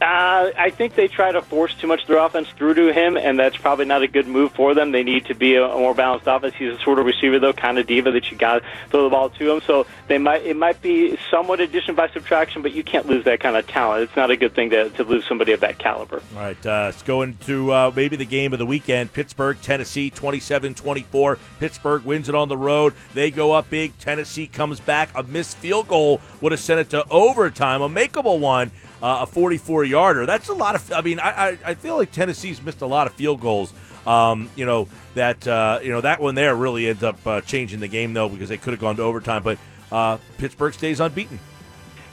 [0.00, 3.16] Uh, I think they try to force too much of their offense through to him,
[3.16, 4.92] and that's probably not a good move for them.
[4.92, 6.54] They need to be a, more balanced offense.
[6.56, 9.10] He's a sort of receiver, though, kind of diva that you got to throw the
[9.10, 9.60] ball to him.
[9.66, 13.40] So they might it might be somewhat addition by subtraction, but you can't lose that
[13.40, 14.02] kind of talent.
[14.02, 16.22] It's not a good thing to, to lose somebody of that caliber.
[16.34, 19.12] All right, uh, let's go into uh, maybe the game of the weekend.
[19.12, 21.38] Pittsburgh, Tennessee, 27-24.
[21.60, 22.94] Pittsburgh wins it on the road.
[23.14, 23.96] They go up big.
[23.98, 25.10] Tennessee comes back.
[25.14, 28.70] A missed field goal would have sent it to overtime, a makeable one
[29.04, 30.24] uh, a 44 yarder.
[30.24, 30.90] That's a lot of.
[30.90, 33.72] I mean, I, I, I feel like Tennessee's missed a lot of field goals.
[34.06, 37.80] Um, you know that uh, you know that one there really ends up uh, changing
[37.80, 39.42] the game though because they could have gone to overtime.
[39.42, 39.58] But
[39.92, 41.38] uh, Pittsburgh stays unbeaten.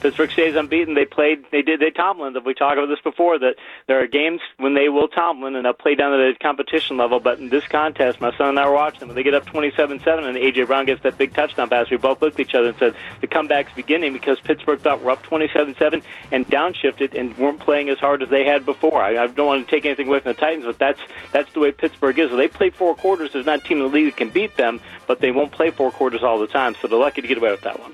[0.02, 0.94] Pittsburgh stays unbeaten.
[0.94, 1.44] They played.
[1.52, 1.78] They did.
[1.78, 2.36] They Tomlin.
[2.44, 3.38] We talked about this before.
[3.38, 3.54] That
[3.86, 7.20] there are games when they will Tomlin and they'll play down to the competition level.
[7.20, 9.06] But in this contest, my son and I were watching.
[9.06, 12.20] When they get up twenty-seven-seven and AJ Brown gets that big touchdown pass, we both
[12.20, 16.02] looked at each other and said the comeback's beginning because Pittsburgh thought we're up twenty-seven-seven
[16.32, 19.00] and downshifted and weren't playing as hard as they had before.
[19.00, 21.60] I, I don't want to take anything away from the Titans, but that's that's the
[21.60, 22.32] way Pittsburgh is.
[22.32, 23.32] They play four quarters.
[23.34, 25.70] There's not a team in the league that can beat them, but they won't play
[25.70, 26.74] four quarters all the time.
[26.82, 27.92] So they're lucky to get away with that one.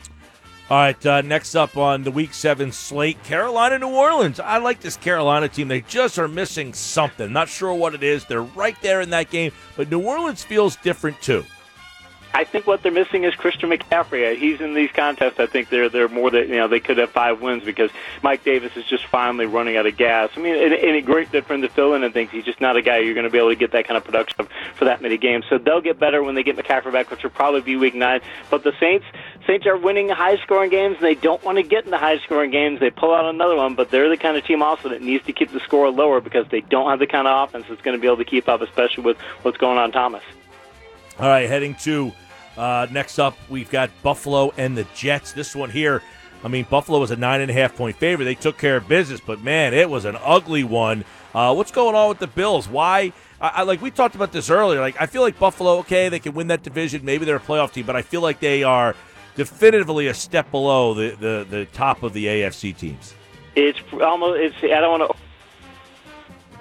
[0.71, 4.39] All right, uh, next up on the Week 7 slate, Carolina, New Orleans.
[4.39, 5.69] I like this Carolina team.
[5.69, 7.33] They just are missing something.
[7.33, 8.27] Not sure what it is.
[8.27, 11.47] They're right there in that game, but New Orleans feels different too.
[12.35, 14.37] I think what they're missing is Christian McCaffrey.
[14.37, 15.41] He's in these contests.
[15.41, 17.91] I think they're they're more that you know they could have five wins because
[18.23, 20.31] Mike Davis is just finally running out of gas.
[20.37, 22.31] I mean, and, and a great for him to fill in and things.
[22.31, 24.05] He's just not a guy you're going to be able to get that kind of
[24.05, 25.47] production for that many games.
[25.49, 28.21] So they'll get better when they get McCaffrey back, which will probably be week nine.
[28.51, 29.07] But the Saints
[29.49, 30.97] Saints are winning high scoring games.
[30.97, 32.81] And they don't want to get in the high scoring games.
[32.81, 35.33] They pull out another one, but they're the kind of team also that needs to
[35.33, 38.01] keep the score lower because they don't have the kind of offense that's going to
[38.01, 40.23] be able to keep up, especially with what's going on Thomas.
[41.19, 42.13] All right, heading to
[42.59, 45.33] uh, next up, we've got Buffalo and the Jets.
[45.33, 46.03] This one here,
[46.45, 48.27] I mean, Buffalo was a nine and a half point favorite.
[48.27, 51.05] They took care of business, but man, it was an ugly one.
[51.35, 52.69] Uh, what's going on with the Bills?
[52.69, 53.13] Why?
[53.41, 54.81] I, I, like we talked about this earlier.
[54.81, 57.05] Like I feel like Buffalo, okay, they can win that division.
[57.05, 58.95] Maybe they're a playoff team, but I feel like they are
[59.39, 63.15] definitively a step below the the, the top of the AFC teams.
[63.55, 64.39] It's almost.
[64.41, 64.57] It's.
[64.63, 65.19] I don't want to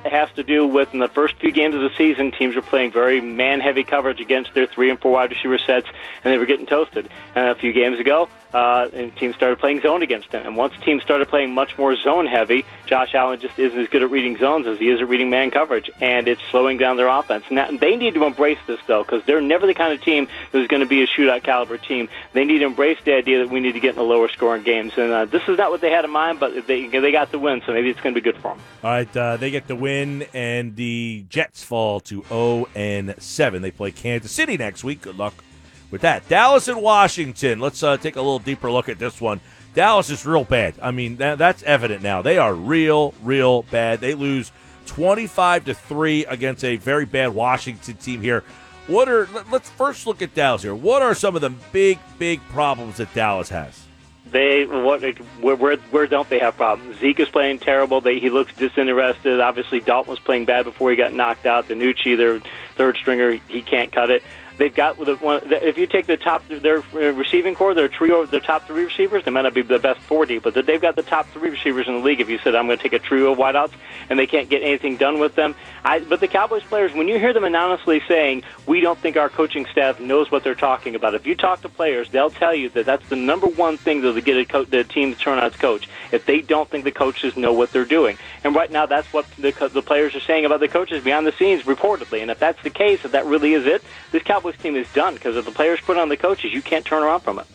[0.05, 2.61] it has to do with in the first few games of the season, teams were
[2.61, 5.87] playing very man-heavy coverage against their three and four wide receiver sets,
[6.23, 7.09] and they were getting toasted.
[7.35, 10.45] And a few games ago, uh, and teams started playing zone against him.
[10.45, 14.03] And once teams started playing much more zone heavy, Josh Allen just isn't as good
[14.03, 17.07] at reading zones as he is at reading man coverage, and it's slowing down their
[17.07, 17.45] offense.
[17.51, 20.67] Now they need to embrace this though, because they're never the kind of team that's
[20.67, 22.09] going to be a shootout caliber team.
[22.33, 24.63] They need to embrace the idea that we need to get in the lower scoring
[24.63, 27.31] games, and uh, this is not what they had in mind, but they they got
[27.31, 28.59] the win, so maybe it's going to be good for them.
[28.83, 33.61] All right, uh, they get the win, and the Jets fall to 0 and 7.
[33.61, 35.01] They play Kansas City next week.
[35.01, 35.43] Good luck
[35.91, 36.27] with that.
[36.27, 37.59] Dallas and Washington.
[37.59, 39.39] Let's uh, take a little deeper look at this one.
[39.73, 40.75] Dallas is real bad.
[40.81, 42.21] I mean, that, that's evident now.
[42.21, 44.01] They are real, real bad.
[44.01, 44.51] They lose
[44.87, 48.43] 25 to 3 against a very bad Washington team here.
[48.87, 50.73] What are let's first look at Dallas here.
[50.73, 53.83] What are some of the big, big problems that Dallas has?
[54.31, 55.01] They what
[55.41, 56.97] where where, where don't they have problems?
[56.99, 58.01] Zeke is playing terrible.
[58.01, 59.39] They, he looks disinterested.
[59.39, 61.67] Obviously, Dalton was playing bad before he got knocked out.
[61.67, 62.39] DiNucci, their
[62.75, 64.23] third stringer, he can't cut it.
[64.57, 65.41] They've got the one.
[65.45, 69.23] If you take the top, their uh, receiving core, their trio, their top three receivers,
[69.23, 71.93] they might not be the best deep, but they've got the top three receivers in
[71.93, 72.19] the league.
[72.19, 73.73] If you said I'm going to take a trio of wideouts
[74.09, 75.55] and they can't get anything done with them,
[75.87, 79.29] I, but the Cowboys players, when you hear them anonymously saying we don't think our
[79.29, 82.67] coaching staff knows what they're talking about, if you talk to players, they'll tell you
[82.71, 85.45] that that's the number one thing that get a co- the team to turn on
[85.45, 85.87] its coach.
[86.11, 89.25] If they don't think the coaches know what they're doing, and right now that's what
[89.37, 92.21] the, the players are saying about the coaches behind the scenes, reportedly.
[92.21, 95.13] And if that's the case, if that really is it, this Cowboys team is done
[95.13, 97.45] because if the players put on the coaches, you can't turn around from it.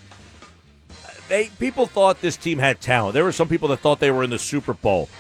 [1.29, 3.13] They people thought this team had talent.
[3.13, 5.11] There were some people that thought they were in the Super Bowl.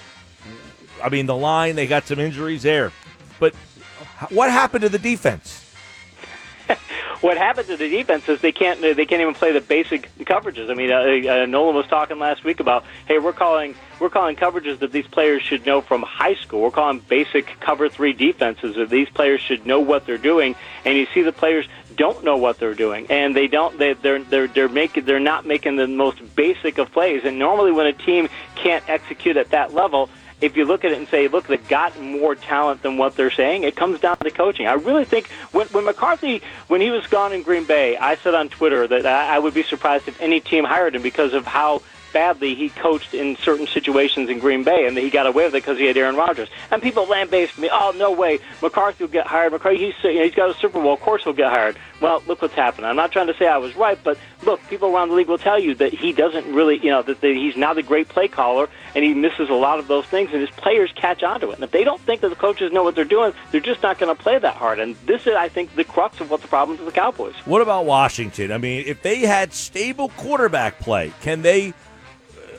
[1.02, 2.92] I mean, the line they got some injuries there,
[3.42, 3.54] but
[4.30, 5.68] what happened to the defense?
[7.22, 10.70] what happened to the defense is they can't they can't even play the basic coverages.
[10.70, 14.36] I mean, uh, uh, Nolan was talking last week about hey, we're calling we're calling
[14.36, 16.60] coverages that these players should know from high school.
[16.60, 20.54] We're calling basic cover three defenses that these players should know what they're doing.
[20.84, 23.76] And you see the players don't know what they're doing, and they don't.
[23.76, 27.22] They, they're they're they're making they're not making the most basic of plays.
[27.24, 30.10] And normally, when a team can't execute at that level,
[30.42, 33.30] if you look at it and say, look, they've got more talent than what they're
[33.30, 34.66] saying, it comes down to coaching.
[34.66, 38.34] I really think when, when McCarthy, when he was gone in Green Bay, I said
[38.34, 41.46] on Twitter that I, I would be surprised if any team hired him because of
[41.46, 45.54] how badly he coached in certain situations in Green Bay, and he got away with
[45.54, 46.48] it because he had Aaron Rodgers.
[46.70, 47.68] And people lambasted me.
[47.72, 49.52] Oh no way, McCarthy will get hired.
[49.52, 50.92] McCarthy, he's you know, he's got a Super Bowl.
[50.92, 51.76] Of course he'll get hired.
[52.00, 52.86] Well, look what's happened.
[52.86, 55.38] I'm not trying to say I was right, but look, people around the league will
[55.38, 58.28] tell you that he doesn't really, you know, that the, he's not a great play
[58.28, 61.50] caller, and he misses a lot of those things, and his players catch on to
[61.50, 61.54] it.
[61.54, 63.98] And if they don't think that the coaches know what they're doing, they're just not
[63.98, 64.80] going to play that hard.
[64.80, 67.34] And this is, I think, the crux of what the problem with the Cowboys.
[67.44, 68.52] What about Washington?
[68.52, 71.72] I mean, if they had stable quarterback play, can they?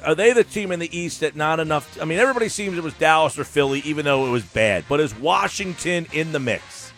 [0.06, 2.02] Are they the team in the East that not enough?
[2.02, 4.86] I mean, everybody seems it was Dallas or Philly, even though it was bad.
[4.88, 6.92] But is Washington in the mix?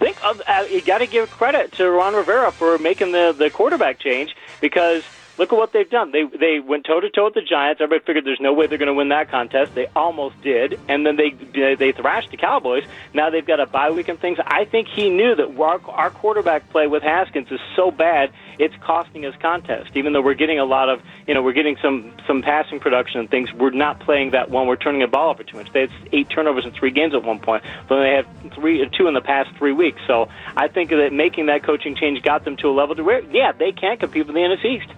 [0.00, 3.50] I think uh, you got to give credit to Ron Rivera for making the the
[3.50, 5.02] quarterback change because
[5.40, 6.12] look at what they've done.
[6.12, 7.80] They they went toe to toe with the Giants.
[7.80, 9.74] Everybody figured there's no way they're going to win that contest.
[9.74, 11.30] They almost did, and then they
[11.74, 12.84] they thrashed the Cowboys.
[13.14, 14.38] Now they've got a bye week and things.
[14.44, 18.74] I think he knew that our, our quarterback play with Haskins is so bad it's
[18.82, 19.92] costing us contest.
[19.94, 23.20] Even though we're getting a lot of, you know, we're getting some some passing production
[23.20, 24.66] and things, we're not playing that one.
[24.66, 25.72] We're turning the ball over too much.
[25.72, 29.08] They had eight turnovers in three games at one point, but they have three, two
[29.08, 30.02] in the past three weeks.
[30.06, 33.20] So I think that making that coaching change got them to a level to where,
[33.32, 34.92] yeah, they can compete with the NFC East.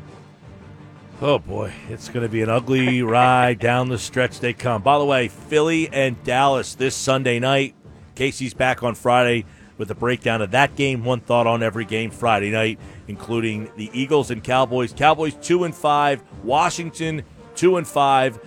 [1.25, 4.83] Oh boy, it's going to be an ugly ride down the stretch they come.
[4.83, 7.77] By the way, Philly and Dallas this Sunday night.
[8.17, 9.45] K.C.'s back on Friday
[9.79, 11.05] with a breakdown of that game.
[11.05, 14.93] One thought on every game Friday night including the Eagles and Cowboys.
[14.93, 17.23] Cowboys two and five, Washington
[17.55, 18.41] two and five,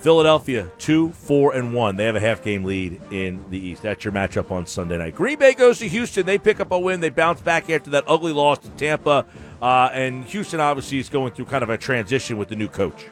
[0.00, 1.96] Philadelphia two, four and one.
[1.96, 3.82] They have a half game lead in the East.
[3.82, 5.14] That's your matchup on Sunday night.
[5.14, 6.24] Green Bay goes to Houston.
[6.26, 7.00] They pick up a win.
[7.00, 9.26] They bounce back after that ugly loss to Tampa.
[9.60, 13.06] Uh, and Houston obviously is going through kind of a transition with the new coach.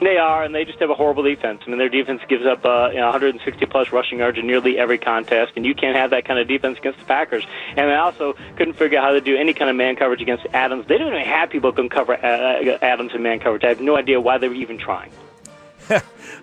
[0.00, 1.62] They are, and they just have a horrible defense.
[1.64, 4.76] I mean, their defense gives up uh, you know, 160 plus rushing yards in nearly
[4.76, 7.46] every contest, and you can't have that kind of defense against the Packers.
[7.76, 10.46] And they also couldn't figure out how to do any kind of man coverage against
[10.52, 10.86] Adams.
[10.88, 13.62] They don't even have people who can cover uh, Adams in man coverage.
[13.62, 15.12] I have no idea why they were even trying.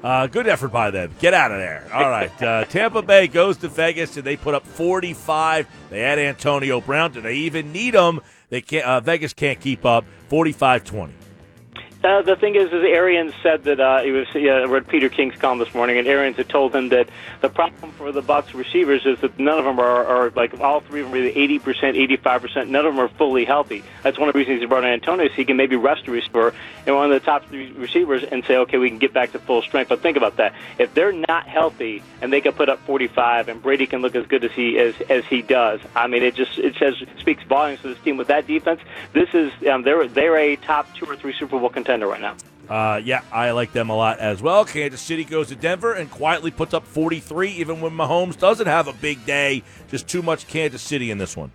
[0.03, 1.11] Uh, good effort by them.
[1.19, 1.87] Get out of there.
[1.93, 2.41] All right.
[2.41, 5.67] Uh, Tampa Bay goes to Vegas, and they put up 45.
[5.89, 7.11] They had Antonio Brown.
[7.11, 8.19] Do they even need him?
[8.49, 8.85] They can't.
[8.85, 10.05] Uh, Vegas can't keep up.
[10.29, 11.11] 45-20.
[12.03, 14.27] Uh, the thing is, is Arians said that uh, he was.
[14.33, 17.07] Uh, read Peter King's column this morning, and Arians had told him that
[17.41, 20.79] the problem for the Bucks receivers is that none of them are, are like all
[20.79, 22.71] three of them are eighty percent, eighty-five percent.
[22.71, 23.83] None of them are fully healthy.
[24.01, 26.11] That's one of the reasons he brought in Antonio, so he can maybe rest a
[26.11, 26.55] receiver
[26.87, 29.39] and one of the top three receivers and say, okay, we can get back to
[29.39, 29.89] full strength.
[29.89, 33.61] But think about that: if they're not healthy and they can put up forty-five, and
[33.61, 36.57] Brady can look as good as he as as he does, I mean, it just
[36.57, 38.81] it says speaks volumes for this team with that defense.
[39.13, 42.35] This is um, they're they're a top two or three Super Bowl contender right now.
[42.69, 44.63] Uh, yeah, I like them a lot as well.
[44.63, 48.87] Kansas City goes to Denver and quietly puts up 43, even when Mahomes doesn't have
[48.87, 49.63] a big day.
[49.89, 51.51] Just too much Kansas City in this one.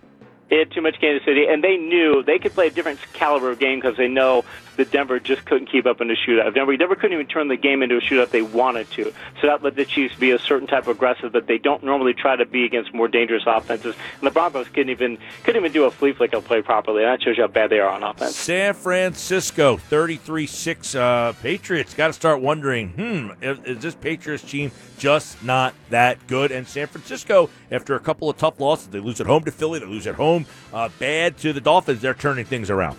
[0.49, 3.51] They had too much Kansas City, and they knew they could play a different caliber
[3.51, 4.45] of game because they know
[4.77, 6.53] that Denver just couldn't keep up in the shootout.
[6.53, 9.13] Denver, Denver couldn't even turn the game into a shootout they wanted to.
[9.41, 12.13] So that let the Chiefs be a certain type of aggressive that they don't normally
[12.13, 13.95] try to be against more dangerous offenses.
[14.19, 17.03] And the Broncos couldn't even couldn't even do a flea flicker play properly.
[17.03, 18.35] And that shows you how bad they are on offense.
[18.35, 20.95] San Francisco, 33-6.
[20.97, 26.25] Uh, Patriots got to start wondering, hmm, is, is this Patriots team just not that
[26.27, 26.51] good?
[26.51, 29.79] And San Francisco, after a couple of tough losses, they lose at home to Philly,
[29.79, 32.01] they lose at home uh, bad to the Dolphins.
[32.01, 32.97] They're turning things around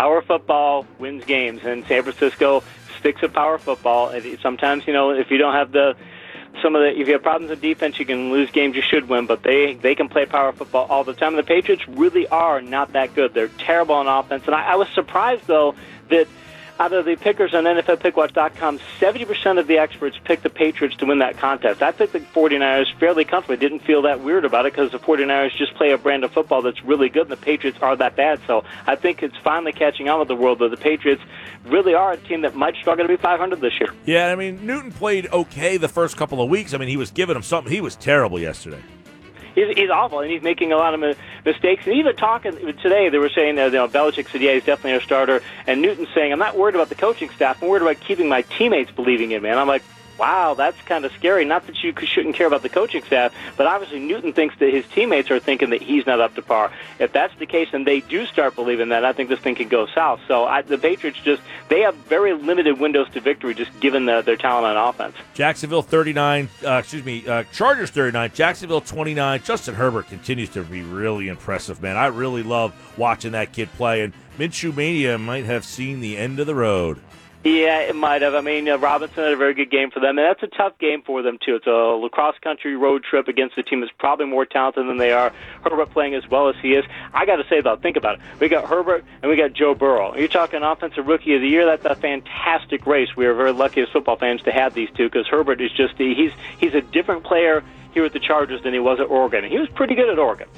[0.00, 2.62] power football wins games, and San Francisco
[2.98, 4.08] sticks with power football.
[4.08, 5.94] And sometimes, you know, if you don't have the
[6.62, 9.10] some of the if you have problems with defense, you can lose games you should
[9.10, 9.26] win.
[9.26, 11.34] But they they can play power football all the time.
[11.34, 13.34] And the Patriots really are not that good.
[13.34, 14.44] They're terrible on offense.
[14.46, 15.74] And I, I was surprised though
[16.08, 16.26] that
[16.80, 21.18] out of the pickers on NFLPickWatch.com, 70% of the experts picked the Patriots to win
[21.18, 21.82] that contest.
[21.82, 23.58] I picked the 49ers fairly comfortably.
[23.58, 26.62] Didn't feel that weird about it because the 49ers just play a brand of football
[26.62, 28.40] that's really good, and the Patriots are that bad.
[28.46, 31.22] So I think it's finally catching on with the world that the Patriots
[31.66, 33.92] really are a team that might struggle to be 500 this year.
[34.06, 36.72] Yeah, I mean, Newton played okay the first couple of weeks.
[36.72, 37.70] I mean, he was giving them something.
[37.70, 38.82] He was terrible yesterday
[39.54, 41.86] he's, he's awful, and he's making a lot of mistakes.
[41.86, 44.94] And even talking today, they were saying that you know Belichick said, "Yeah, he's definitely
[44.94, 47.62] our starter," and Newton's saying, "I'm not worried about the coaching staff.
[47.62, 49.82] I'm worried about keeping my teammates believing in me." And I'm like,
[50.20, 51.46] wow, that's kind of scary.
[51.46, 54.86] Not that you shouldn't care about the coaching staff, but obviously Newton thinks that his
[54.88, 56.70] teammates are thinking that he's not up to par.
[56.98, 59.70] If that's the case, and they do start believing that, I think this thing could
[59.70, 60.20] go south.
[60.28, 64.20] So I, the Patriots just they have very limited windows to victory, just given the,
[64.20, 65.16] their talent on offense.
[65.32, 69.42] Jacksonville 39, uh, excuse me, uh, Chargers 39, Jacksonville 29.
[69.42, 71.96] Justin Herbert continues to be really impressive, man.
[71.96, 76.38] I really love watching that kid play, and Minshew Mania might have seen the end
[76.38, 77.00] of the road.
[77.42, 78.34] Yeah, it might have.
[78.34, 80.78] I mean, uh, Robinson had a very good game for them, and that's a tough
[80.78, 81.54] game for them too.
[81.54, 85.12] It's a lacrosse country road trip against a team that's probably more talented than they
[85.12, 85.32] are.
[85.64, 86.84] Herbert playing as well as he is.
[87.14, 88.20] I got to say though, think about it.
[88.40, 90.14] We got Herbert and we got Joe Burrow.
[90.14, 91.64] You're talking offensive rookie of the year.
[91.64, 93.16] That's a fantastic race.
[93.16, 95.94] We are very lucky as football fans to have these two because Herbert is just
[95.96, 99.44] he's he's a different player here at the Chargers than he was at Oregon.
[99.50, 100.48] He was pretty good at Oregon.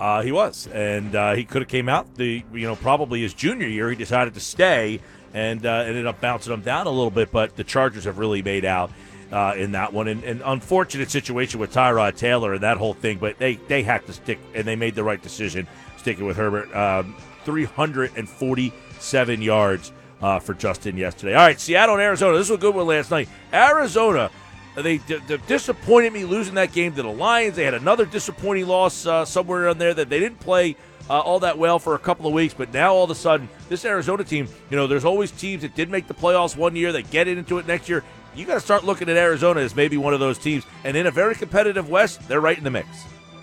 [0.00, 3.34] Uh, he was, and uh, he could have came out the you know probably his
[3.34, 3.90] junior year.
[3.90, 5.00] He decided to stay
[5.38, 7.30] and uh, ended up bouncing them down a little bit.
[7.30, 8.90] But the Chargers have really made out
[9.30, 10.08] uh, in that one.
[10.08, 14.12] And, unfortunate situation with Tyrod Taylor and that whole thing, but they, they had to
[14.12, 16.74] stick, and they made the right decision sticking with Herbert.
[16.74, 21.34] Um, 347 yards uh, for Justin yesterday.
[21.34, 22.36] All right, Seattle and Arizona.
[22.36, 23.28] This was a good one last night.
[23.52, 24.30] Arizona.
[24.82, 27.56] They, they disappointed me losing that game to the Lions.
[27.56, 30.76] They had another disappointing loss uh, somewhere in there that they didn't play
[31.08, 33.48] uh, all that well for a couple of weeks, but now all of a sudden,
[33.68, 36.92] this Arizona team, you know, there's always teams that did make the playoffs one year,
[36.92, 38.04] that get into it next year.
[38.34, 40.64] You got to start looking at Arizona as maybe one of those teams.
[40.84, 42.88] And in a very competitive West, they're right in the mix.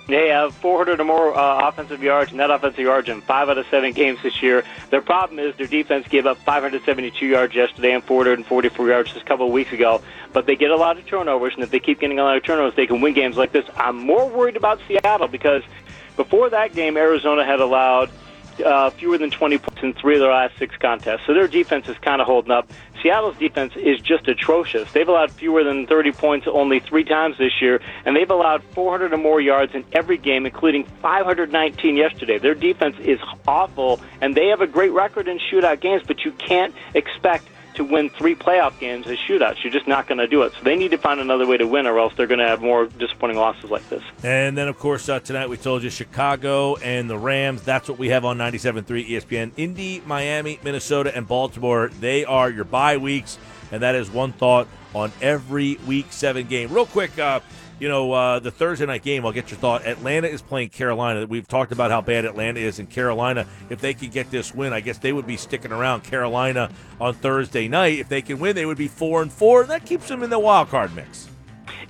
[0.08, 3.66] They have 400 or more uh, offensive yards, net offensive yards in five out of
[3.72, 4.64] seven games this year.
[4.92, 9.28] Their problem is their defense gave up 572 yards yesterday and 444 yards just a
[9.28, 10.02] couple of weeks ago.
[10.32, 12.44] But they get a lot of turnovers, and if they keep getting a lot of
[12.44, 13.66] turnovers, they can win games like this.
[13.76, 15.64] I'm more worried about Seattle because
[16.16, 18.12] before that game, Arizona had allowed
[18.64, 21.22] uh, fewer than 20 points in three of their last six contests.
[21.26, 22.70] So their defense is kind of holding up.
[23.02, 24.92] Seattle's defense is just atrocious.
[24.92, 29.14] They've allowed fewer than 30 points only three times this year, and they've allowed 400
[29.14, 32.40] or more yards in every game, including 519 yesterday.
[32.40, 36.32] Their defense is awful, and they have a great record in shootout games, but you
[36.32, 39.64] can't expect to win three playoff games as shootouts.
[39.64, 40.54] You're just not going to do it.
[40.54, 42.62] So they need to find another way to win, or else they're going to have
[42.62, 44.04] more disappointing losses like this.
[44.24, 47.62] And then, of course, uh, tonight we told you Chicago and the Rams.
[47.62, 49.52] That's what we have on 97.3 ESPN.
[49.58, 51.90] Indy, Miami, Minnesota, and Baltimore.
[52.00, 53.38] They are your bye weeks,
[53.72, 56.72] and that is one thought on every Week Seven game.
[56.74, 57.18] Real quick.
[57.20, 57.40] Uh,
[57.80, 59.86] you know, uh, the Thursday night game, I'll get your thought.
[59.86, 61.26] Atlanta is playing Carolina.
[61.26, 63.48] We've talked about how bad Atlanta is in Carolina.
[63.70, 66.70] If they could get this win, I guess they would be sticking around Carolina
[67.02, 68.00] on Thursday night.
[68.00, 69.66] If they can win, they would be four and four.
[69.66, 71.28] That keeps them in the wild card mix.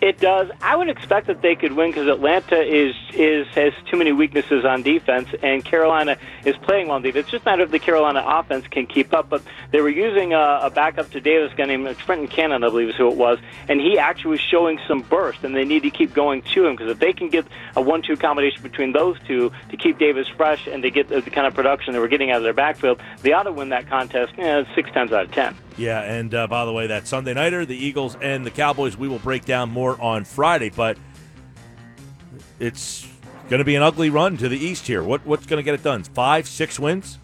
[0.02, 0.50] It does.
[0.62, 4.66] I would expect that they could win because Atlanta is is has too many weaknesses
[4.66, 7.24] on defense, and Carolina is playing well on defense.
[7.24, 9.30] It's just a matter of the Carolina offense can keep up.
[9.30, 12.90] But they were using a, a backup to Davis, guy named Trenton Cannon, I believe
[12.90, 15.90] is who it was, and he actually was showing some burst, and they need to
[15.90, 19.52] keep going to him because if they can get a one-two combination between those two
[19.70, 22.38] to keep Davis fresh and to get the, kind of production they were getting out
[22.38, 25.56] of their backfield, they ought to win that contest eh, six times out of ten.
[25.78, 29.08] Yeah, and uh, by the way, that Sunday nighter, the Eagles and the Cowboys, we
[29.08, 30.98] will break down more on Friday, but
[32.60, 33.06] it's
[33.50, 35.04] going to be an ugly run to the East here.
[35.04, 36.04] What what's going to get it done?
[36.04, 37.20] Five, six wins?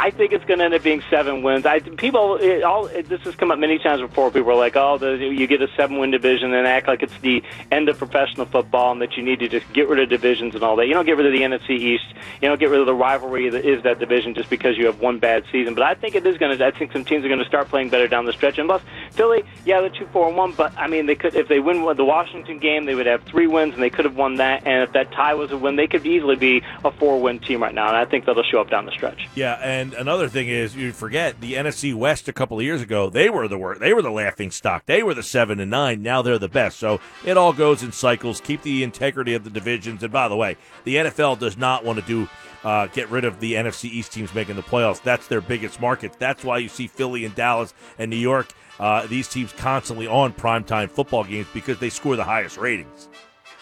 [0.00, 1.66] I think it's going to end up being seven wins.
[1.66, 4.30] I people it, all it, this has come up many times before.
[4.30, 7.42] People are like, "Oh, the, you get a seven-win division and act like it's the
[7.72, 10.62] end of professional football and that you need to just get rid of divisions and
[10.62, 12.04] all that." You don't get rid of the NFC East.
[12.40, 15.00] You don't get rid of the rivalry that is that division just because you have
[15.00, 15.74] one bad season.
[15.74, 16.64] But I think it is going to.
[16.64, 18.56] I think some teams are going to start playing better down the stretch.
[18.58, 21.48] And plus, Philly, yeah, they're two four and one, but I mean, they could if
[21.48, 24.36] they win the Washington game, they would have three wins and they could have won
[24.36, 24.64] that.
[24.64, 27.74] And if that tie was a win, they could easily be a four-win team right
[27.74, 27.88] now.
[27.88, 29.28] And I think that'll show up down the stretch.
[29.34, 33.10] Yeah, and another thing is you forget the NFC West a couple of years ago.
[33.10, 33.80] They were the worst.
[33.80, 34.86] They were the laughing stock.
[34.86, 36.02] They were the seven and nine.
[36.02, 36.78] Now they're the best.
[36.78, 38.40] So it all goes in cycles.
[38.40, 40.02] Keep the integrity of the divisions.
[40.02, 42.28] And by the way, the NFL does not want to do.
[42.64, 45.00] Uh, get rid of the NFC East teams making the playoffs.
[45.00, 46.18] That's their biggest market.
[46.18, 50.32] That's why you see Philly and Dallas and New York, uh, these teams constantly on
[50.32, 53.08] primetime football games because they score the highest ratings.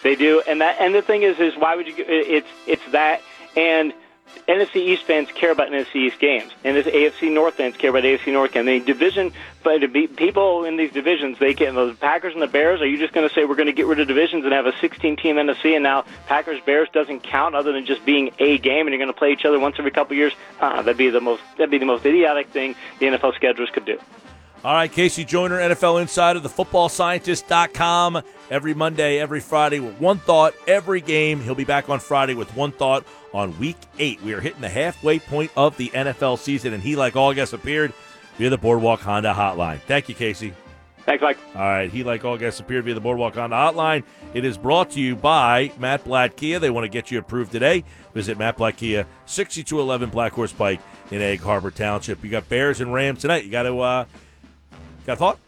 [0.01, 1.93] They do, and that and the thing is, is why would you?
[1.97, 3.21] It's it's that
[3.55, 3.93] and.
[4.47, 8.03] NFC East fans care about NFC East games, and this AFC North fans care about
[8.03, 8.65] AFC North games.
[8.65, 9.33] The division,
[9.63, 9.81] but
[10.15, 11.75] people in these divisions, they can.
[11.75, 12.81] The Packers and the Bears.
[12.81, 14.65] Are you just going to say we're going to get rid of divisions and have
[14.65, 18.87] a 16-team NFC, and now Packers Bears doesn't count other than just being a game,
[18.87, 20.33] and you're going to play each other once every couple years?
[20.59, 23.85] Uh, that'd be the most that'd be the most idiotic thing the NFL schedulers could
[23.85, 23.99] do.
[24.67, 25.23] All right, K.C.
[25.23, 28.21] Joyner, NFL Insider, the footballscientist.com.
[28.51, 31.39] Every Monday, every Friday with one thought every game.
[31.39, 34.21] He'll be back on Friday with one thought on week eight.
[34.23, 37.53] We are hitting the halfway point of the NFL season, and he, like all guests,
[37.53, 37.93] appeared
[38.37, 39.79] via the Boardwalk Honda hotline.
[39.79, 40.53] Thank you, Casey.
[41.05, 41.37] Thanks, Mike.
[41.55, 44.03] All right, he, like all guests, appeared via the Boardwalk Honda hotline.
[44.33, 46.59] It is brought to you by Matt Blatt Kia.
[46.59, 47.85] They want to get you approved today.
[48.13, 52.21] Visit Matt Blatt Kia, 6211 Black Horse Pike in Egg Harbor Township.
[52.21, 53.45] You got Bears and Rams tonight.
[53.45, 54.05] You got to, uh,
[55.07, 55.39] got a thought?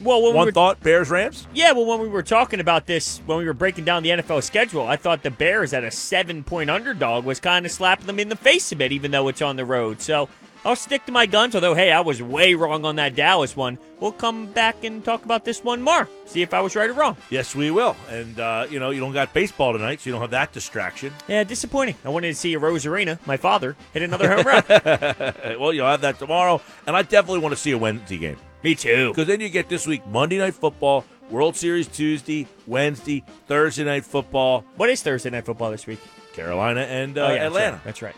[0.00, 1.46] Well, when we One were, thought, Bears Rams?
[1.52, 4.44] yeah, well, when we were talking about this, when we were breaking down the NFL
[4.44, 8.28] schedule, I thought the Bears at a seven-point underdog was kind of slapping them in
[8.28, 10.00] the face a bit, even though it's on the road.
[10.00, 10.28] So
[10.64, 11.54] I'll stick to my guns.
[11.54, 13.78] Although, hey, I was way wrong on that Dallas one.
[14.00, 16.08] We'll come back and talk about this one more.
[16.26, 17.16] See if I was right or wrong.
[17.30, 17.96] Yes, we will.
[18.10, 21.12] And, uh, you know, you don't got baseball tonight, so you don't have that distraction.
[21.26, 21.96] Yeah, disappointing.
[22.04, 24.62] I wanted to see Arozarena, my father, hit another home run.
[25.58, 26.60] Well, you'll have that tomorrow.
[26.86, 28.36] And I definitely want to see a Wednesday game.
[28.62, 29.08] Me too.
[29.10, 34.04] Because then you get this week Monday Night Football, World Series Tuesday, Wednesday, Thursday Night
[34.04, 36.00] Football, What is Thursday night football this week?
[36.32, 37.80] Carolina and uh, oh yeah, Atlanta.
[37.84, 38.14] That's right.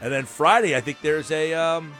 [0.00, 1.54] And then Friday, I think there's a.
[1.54, 1.92] Um,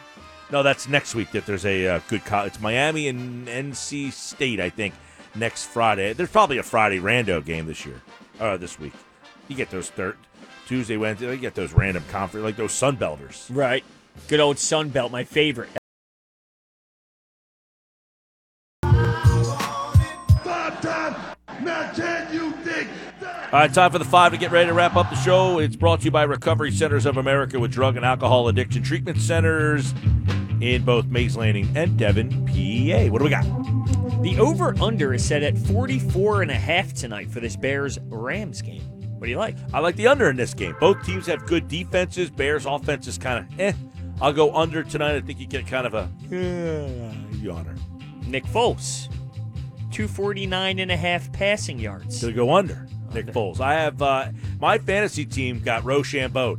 [0.51, 2.25] no, that's next week that there's a uh, good.
[2.25, 4.95] Co- it's Miami and NC State, I think,
[5.35, 6.13] next Friday.
[6.13, 8.01] There's probably a Friday rando game this year,
[8.39, 8.93] uh, this week.
[9.49, 10.17] You get those third
[10.67, 11.31] Tuesday, Wednesday.
[11.31, 13.47] You get those random conference like those Sunbelters.
[13.51, 13.85] Right.
[14.29, 15.71] Good old Sun Belt, my favorite.
[23.57, 25.61] All right, time for the five to get ready to wrap up the show.
[25.61, 29.19] It's brought to you by Recovery Centers of America with drug and alcohol addiction treatment
[29.19, 29.95] centers
[30.61, 33.11] in both Mays Landing and Devon, PA.
[33.11, 33.45] What do we got?
[34.23, 38.61] The over under is set at 44 and a half tonight for this Bears Rams
[38.61, 38.83] game.
[39.17, 39.57] What do you like?
[39.73, 40.77] I like the under in this game.
[40.79, 42.29] Both teams have good defenses.
[42.29, 43.73] Bears offense is kind of eh.
[44.21, 45.17] I'll go under tonight.
[45.17, 47.79] I think you get kind of a eh, yawner.
[48.27, 49.11] Nick Foles,
[49.93, 52.21] 249 and a half passing yards.
[52.21, 52.87] To go under.
[53.17, 53.61] Nick Foles.
[53.61, 54.29] I have uh,
[54.61, 56.59] my fantasy team got Rochambeau.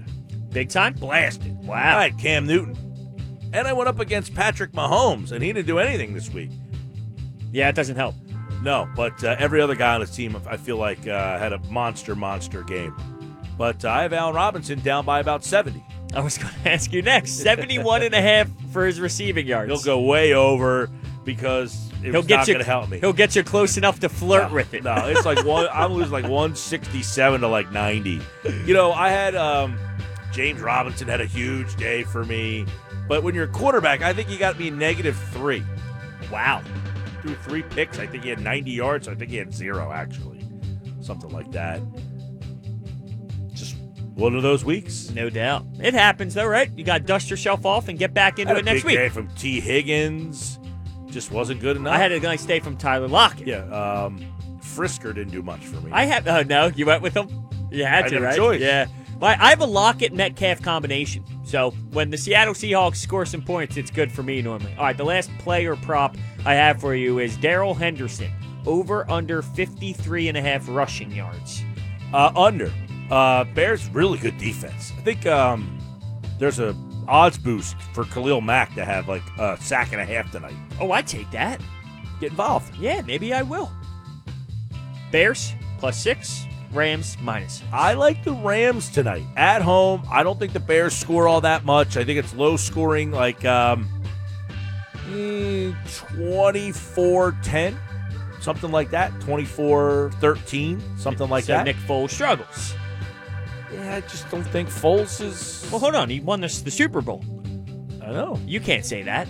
[0.50, 0.94] Big time?
[0.94, 1.56] Blasted.
[1.60, 2.00] Wow.
[2.00, 2.76] I had Cam Newton.
[3.54, 6.52] And I went up against Patrick Mahomes, and he didn't do anything this week.
[7.52, 8.16] Yeah, it doesn't help.
[8.62, 11.60] No, but uh, every other guy on his team, I feel like, uh, had a
[11.70, 12.96] monster, monster game.
[13.58, 15.84] But uh, I have Allen Robinson down by about 70.
[16.14, 17.32] I was going to ask you next.
[17.34, 19.72] 71 and a half for his receiving yards.
[19.72, 20.90] He'll go way over
[21.24, 23.00] because it He'll get not you going to help me.
[23.00, 24.84] He'll get you close enough to flirt no, with it.
[24.84, 25.68] No, it's like one.
[25.72, 28.22] I'm losing like 167 to like 90.
[28.66, 29.78] You know, I had um,
[30.32, 32.66] James Robinson had a huge day for me,
[33.08, 35.64] but when you're a quarterback, I think you got to be negative three.
[36.32, 36.62] Wow.
[37.22, 38.00] Threw three picks.
[38.00, 39.08] I think he had 90 yards.
[39.08, 40.46] I think he had zero actually,
[41.02, 41.82] something like that.
[43.54, 43.76] Just
[44.14, 45.10] one of those weeks.
[45.12, 45.66] No doubt.
[45.80, 46.72] It happens though, right?
[46.78, 49.14] You got to dust yourself off and get back into it next big day week.
[49.14, 49.60] from T.
[49.60, 50.60] Higgins.
[51.10, 51.94] Just wasn't good enough.
[51.94, 53.48] I had a nice day from Tyler Lockett.
[53.48, 53.64] Yeah.
[53.66, 54.26] Um,
[54.60, 55.92] Frisker didn't do much for me.
[55.92, 56.28] I have.
[56.28, 57.30] Oh no, you went with him.
[57.72, 58.36] You had I to, had a right?
[58.36, 58.62] choice.
[58.62, 58.88] Yeah.
[59.20, 61.24] My, I have a Lockett Metcalf combination.
[61.44, 64.74] So when the Seattle Seahawks score some points, it's good for me normally.
[64.78, 68.32] All right, the last player prop I have for you is Darrell Henderson
[68.68, 71.64] over under 53 and a half rushing yards.
[72.14, 72.72] Uh, under.
[73.10, 74.92] Uh, Bears really good defense.
[74.98, 75.80] I think um,
[76.38, 76.74] there's a
[77.08, 80.56] odds boost for Khalil Mack to have like a sack and a half tonight.
[80.80, 81.60] Oh, I take that.
[82.20, 82.76] Get involved.
[82.78, 83.72] Yeah, maybe I will.
[85.12, 87.62] Bears plus six, Rams minus.
[87.72, 90.04] I like the Rams tonight at home.
[90.12, 91.98] I don't think the Bears score all that much.
[91.98, 93.88] I think it's low scoring, like um,
[95.08, 97.78] 24 10,
[98.42, 99.20] something like that.
[99.22, 101.64] 24 13, something like so that.
[101.66, 102.74] Nick Foles struggles.
[103.88, 105.68] I just don't think Foles is.
[105.72, 106.10] Well, hold on.
[106.10, 107.24] He won this, the Super Bowl.
[108.02, 108.40] I know.
[108.46, 109.28] You can't say that.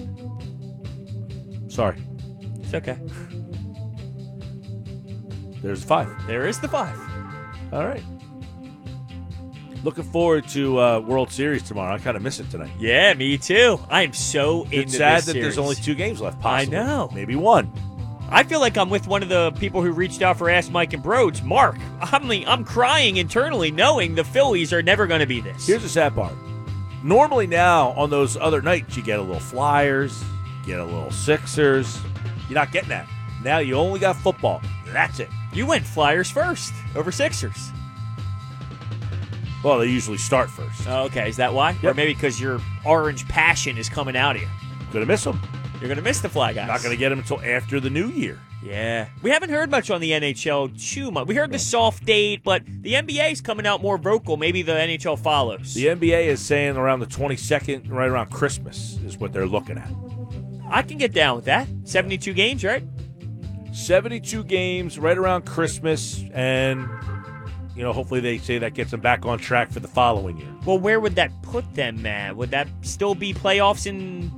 [1.67, 1.97] Sorry.
[2.59, 2.97] It's okay.
[5.61, 6.09] There's five.
[6.27, 6.97] There is the five.
[7.71, 8.03] All right.
[9.83, 11.93] Looking forward to uh, World Series tomorrow.
[11.95, 12.71] I kind of miss it tonight.
[12.79, 13.79] Yeah, me too.
[13.89, 16.39] I am so into It's sad that there's only two games left.
[16.39, 16.77] I Possibly.
[16.77, 17.09] know.
[17.13, 17.71] Maybe one.
[18.29, 20.93] I feel like I'm with one of the people who reached out for Ask Mike
[20.93, 21.41] and Brodes.
[21.43, 25.65] Mark, I'm, I'm crying internally knowing the Phillies are never going to be this.
[25.65, 26.33] Here's the sad part.
[27.03, 30.23] Normally now on those other nights you get a little Flyers,
[30.65, 31.99] get a little Sixers.
[32.49, 33.07] You're not getting that.
[33.43, 34.61] Now you only got football.
[34.87, 35.29] That's it.
[35.53, 37.71] you went Flyers first over Sixers.
[39.63, 40.87] Well, they usually start first.
[40.87, 41.77] Oh, okay, is that why?
[41.83, 44.47] Or maybe because your orange passion is coming out of you.
[44.91, 45.39] Gonna miss them.
[45.79, 46.67] You're going to miss the Fly guys.
[46.67, 48.39] Not gonna get them until after the new year.
[48.63, 49.07] Yeah.
[49.21, 51.27] We haven't heard much on the NHL too much.
[51.27, 54.37] We heard the soft date, but the NBA is coming out more vocal.
[54.37, 55.73] Maybe the NHL follows.
[55.73, 59.89] The NBA is saying around the 22nd, right around Christmas, is what they're looking at.
[60.69, 61.67] I can get down with that.
[61.83, 62.83] 72 games, right?
[63.71, 66.89] 72 games right around Christmas, and
[67.75, 70.51] you know, hopefully they say that gets them back on track for the following year.
[70.65, 72.35] Well, where would that put them, man?
[72.35, 74.31] Would that still be playoffs in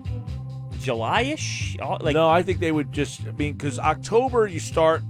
[0.80, 1.78] July-ish?
[1.82, 3.22] Oh, Like, no, I think they would just.
[3.28, 5.02] I mean, because October you start.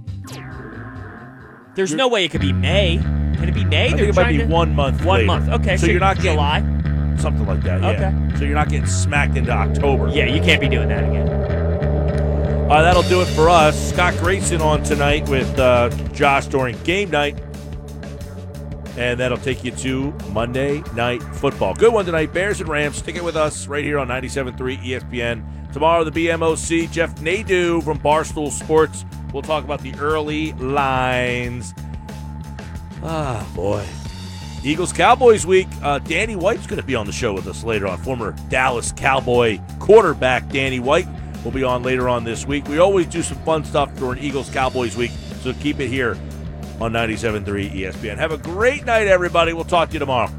[1.74, 2.98] there's no way it could be May.
[2.98, 3.86] Can it be May?
[3.86, 5.04] I They're think it might trying be to- one month.
[5.04, 5.26] One later.
[5.26, 5.48] month.
[5.60, 6.60] Okay, so, you're not getting July.
[7.18, 7.80] something like that.
[7.82, 7.90] Yeah.
[8.28, 8.38] Okay.
[8.38, 10.08] So you're not getting smacked into October.
[10.08, 11.28] Yeah, you can't be doing that again.
[12.62, 13.90] All right, that'll do it for us.
[13.90, 17.36] Scott Grayson on tonight with uh, Josh during game night.
[18.96, 21.74] And that'll take you to Monday Night Football.
[21.74, 22.32] Good one tonight.
[22.34, 22.96] Bears and Rams.
[22.98, 25.42] Stick it with us right here on 97.3 ESPN.
[25.72, 26.90] Tomorrow, the BMOC.
[26.90, 29.04] Jeff Nadu from Barstool Sports.
[29.32, 31.74] We'll talk about the early lines.
[33.02, 33.86] Ah, boy.
[34.62, 35.68] Eagles Cowboys week.
[35.82, 37.98] Uh, Danny White's going to be on the show with us later on.
[37.98, 41.06] Former Dallas Cowboy quarterback Danny White
[41.44, 42.68] will be on later on this week.
[42.68, 46.18] We always do some fun stuff during Eagles Cowboys week, so keep it here
[46.80, 48.18] on 97.3 ESPN.
[48.18, 49.54] Have a great night, everybody.
[49.54, 50.30] We'll talk to you tomorrow.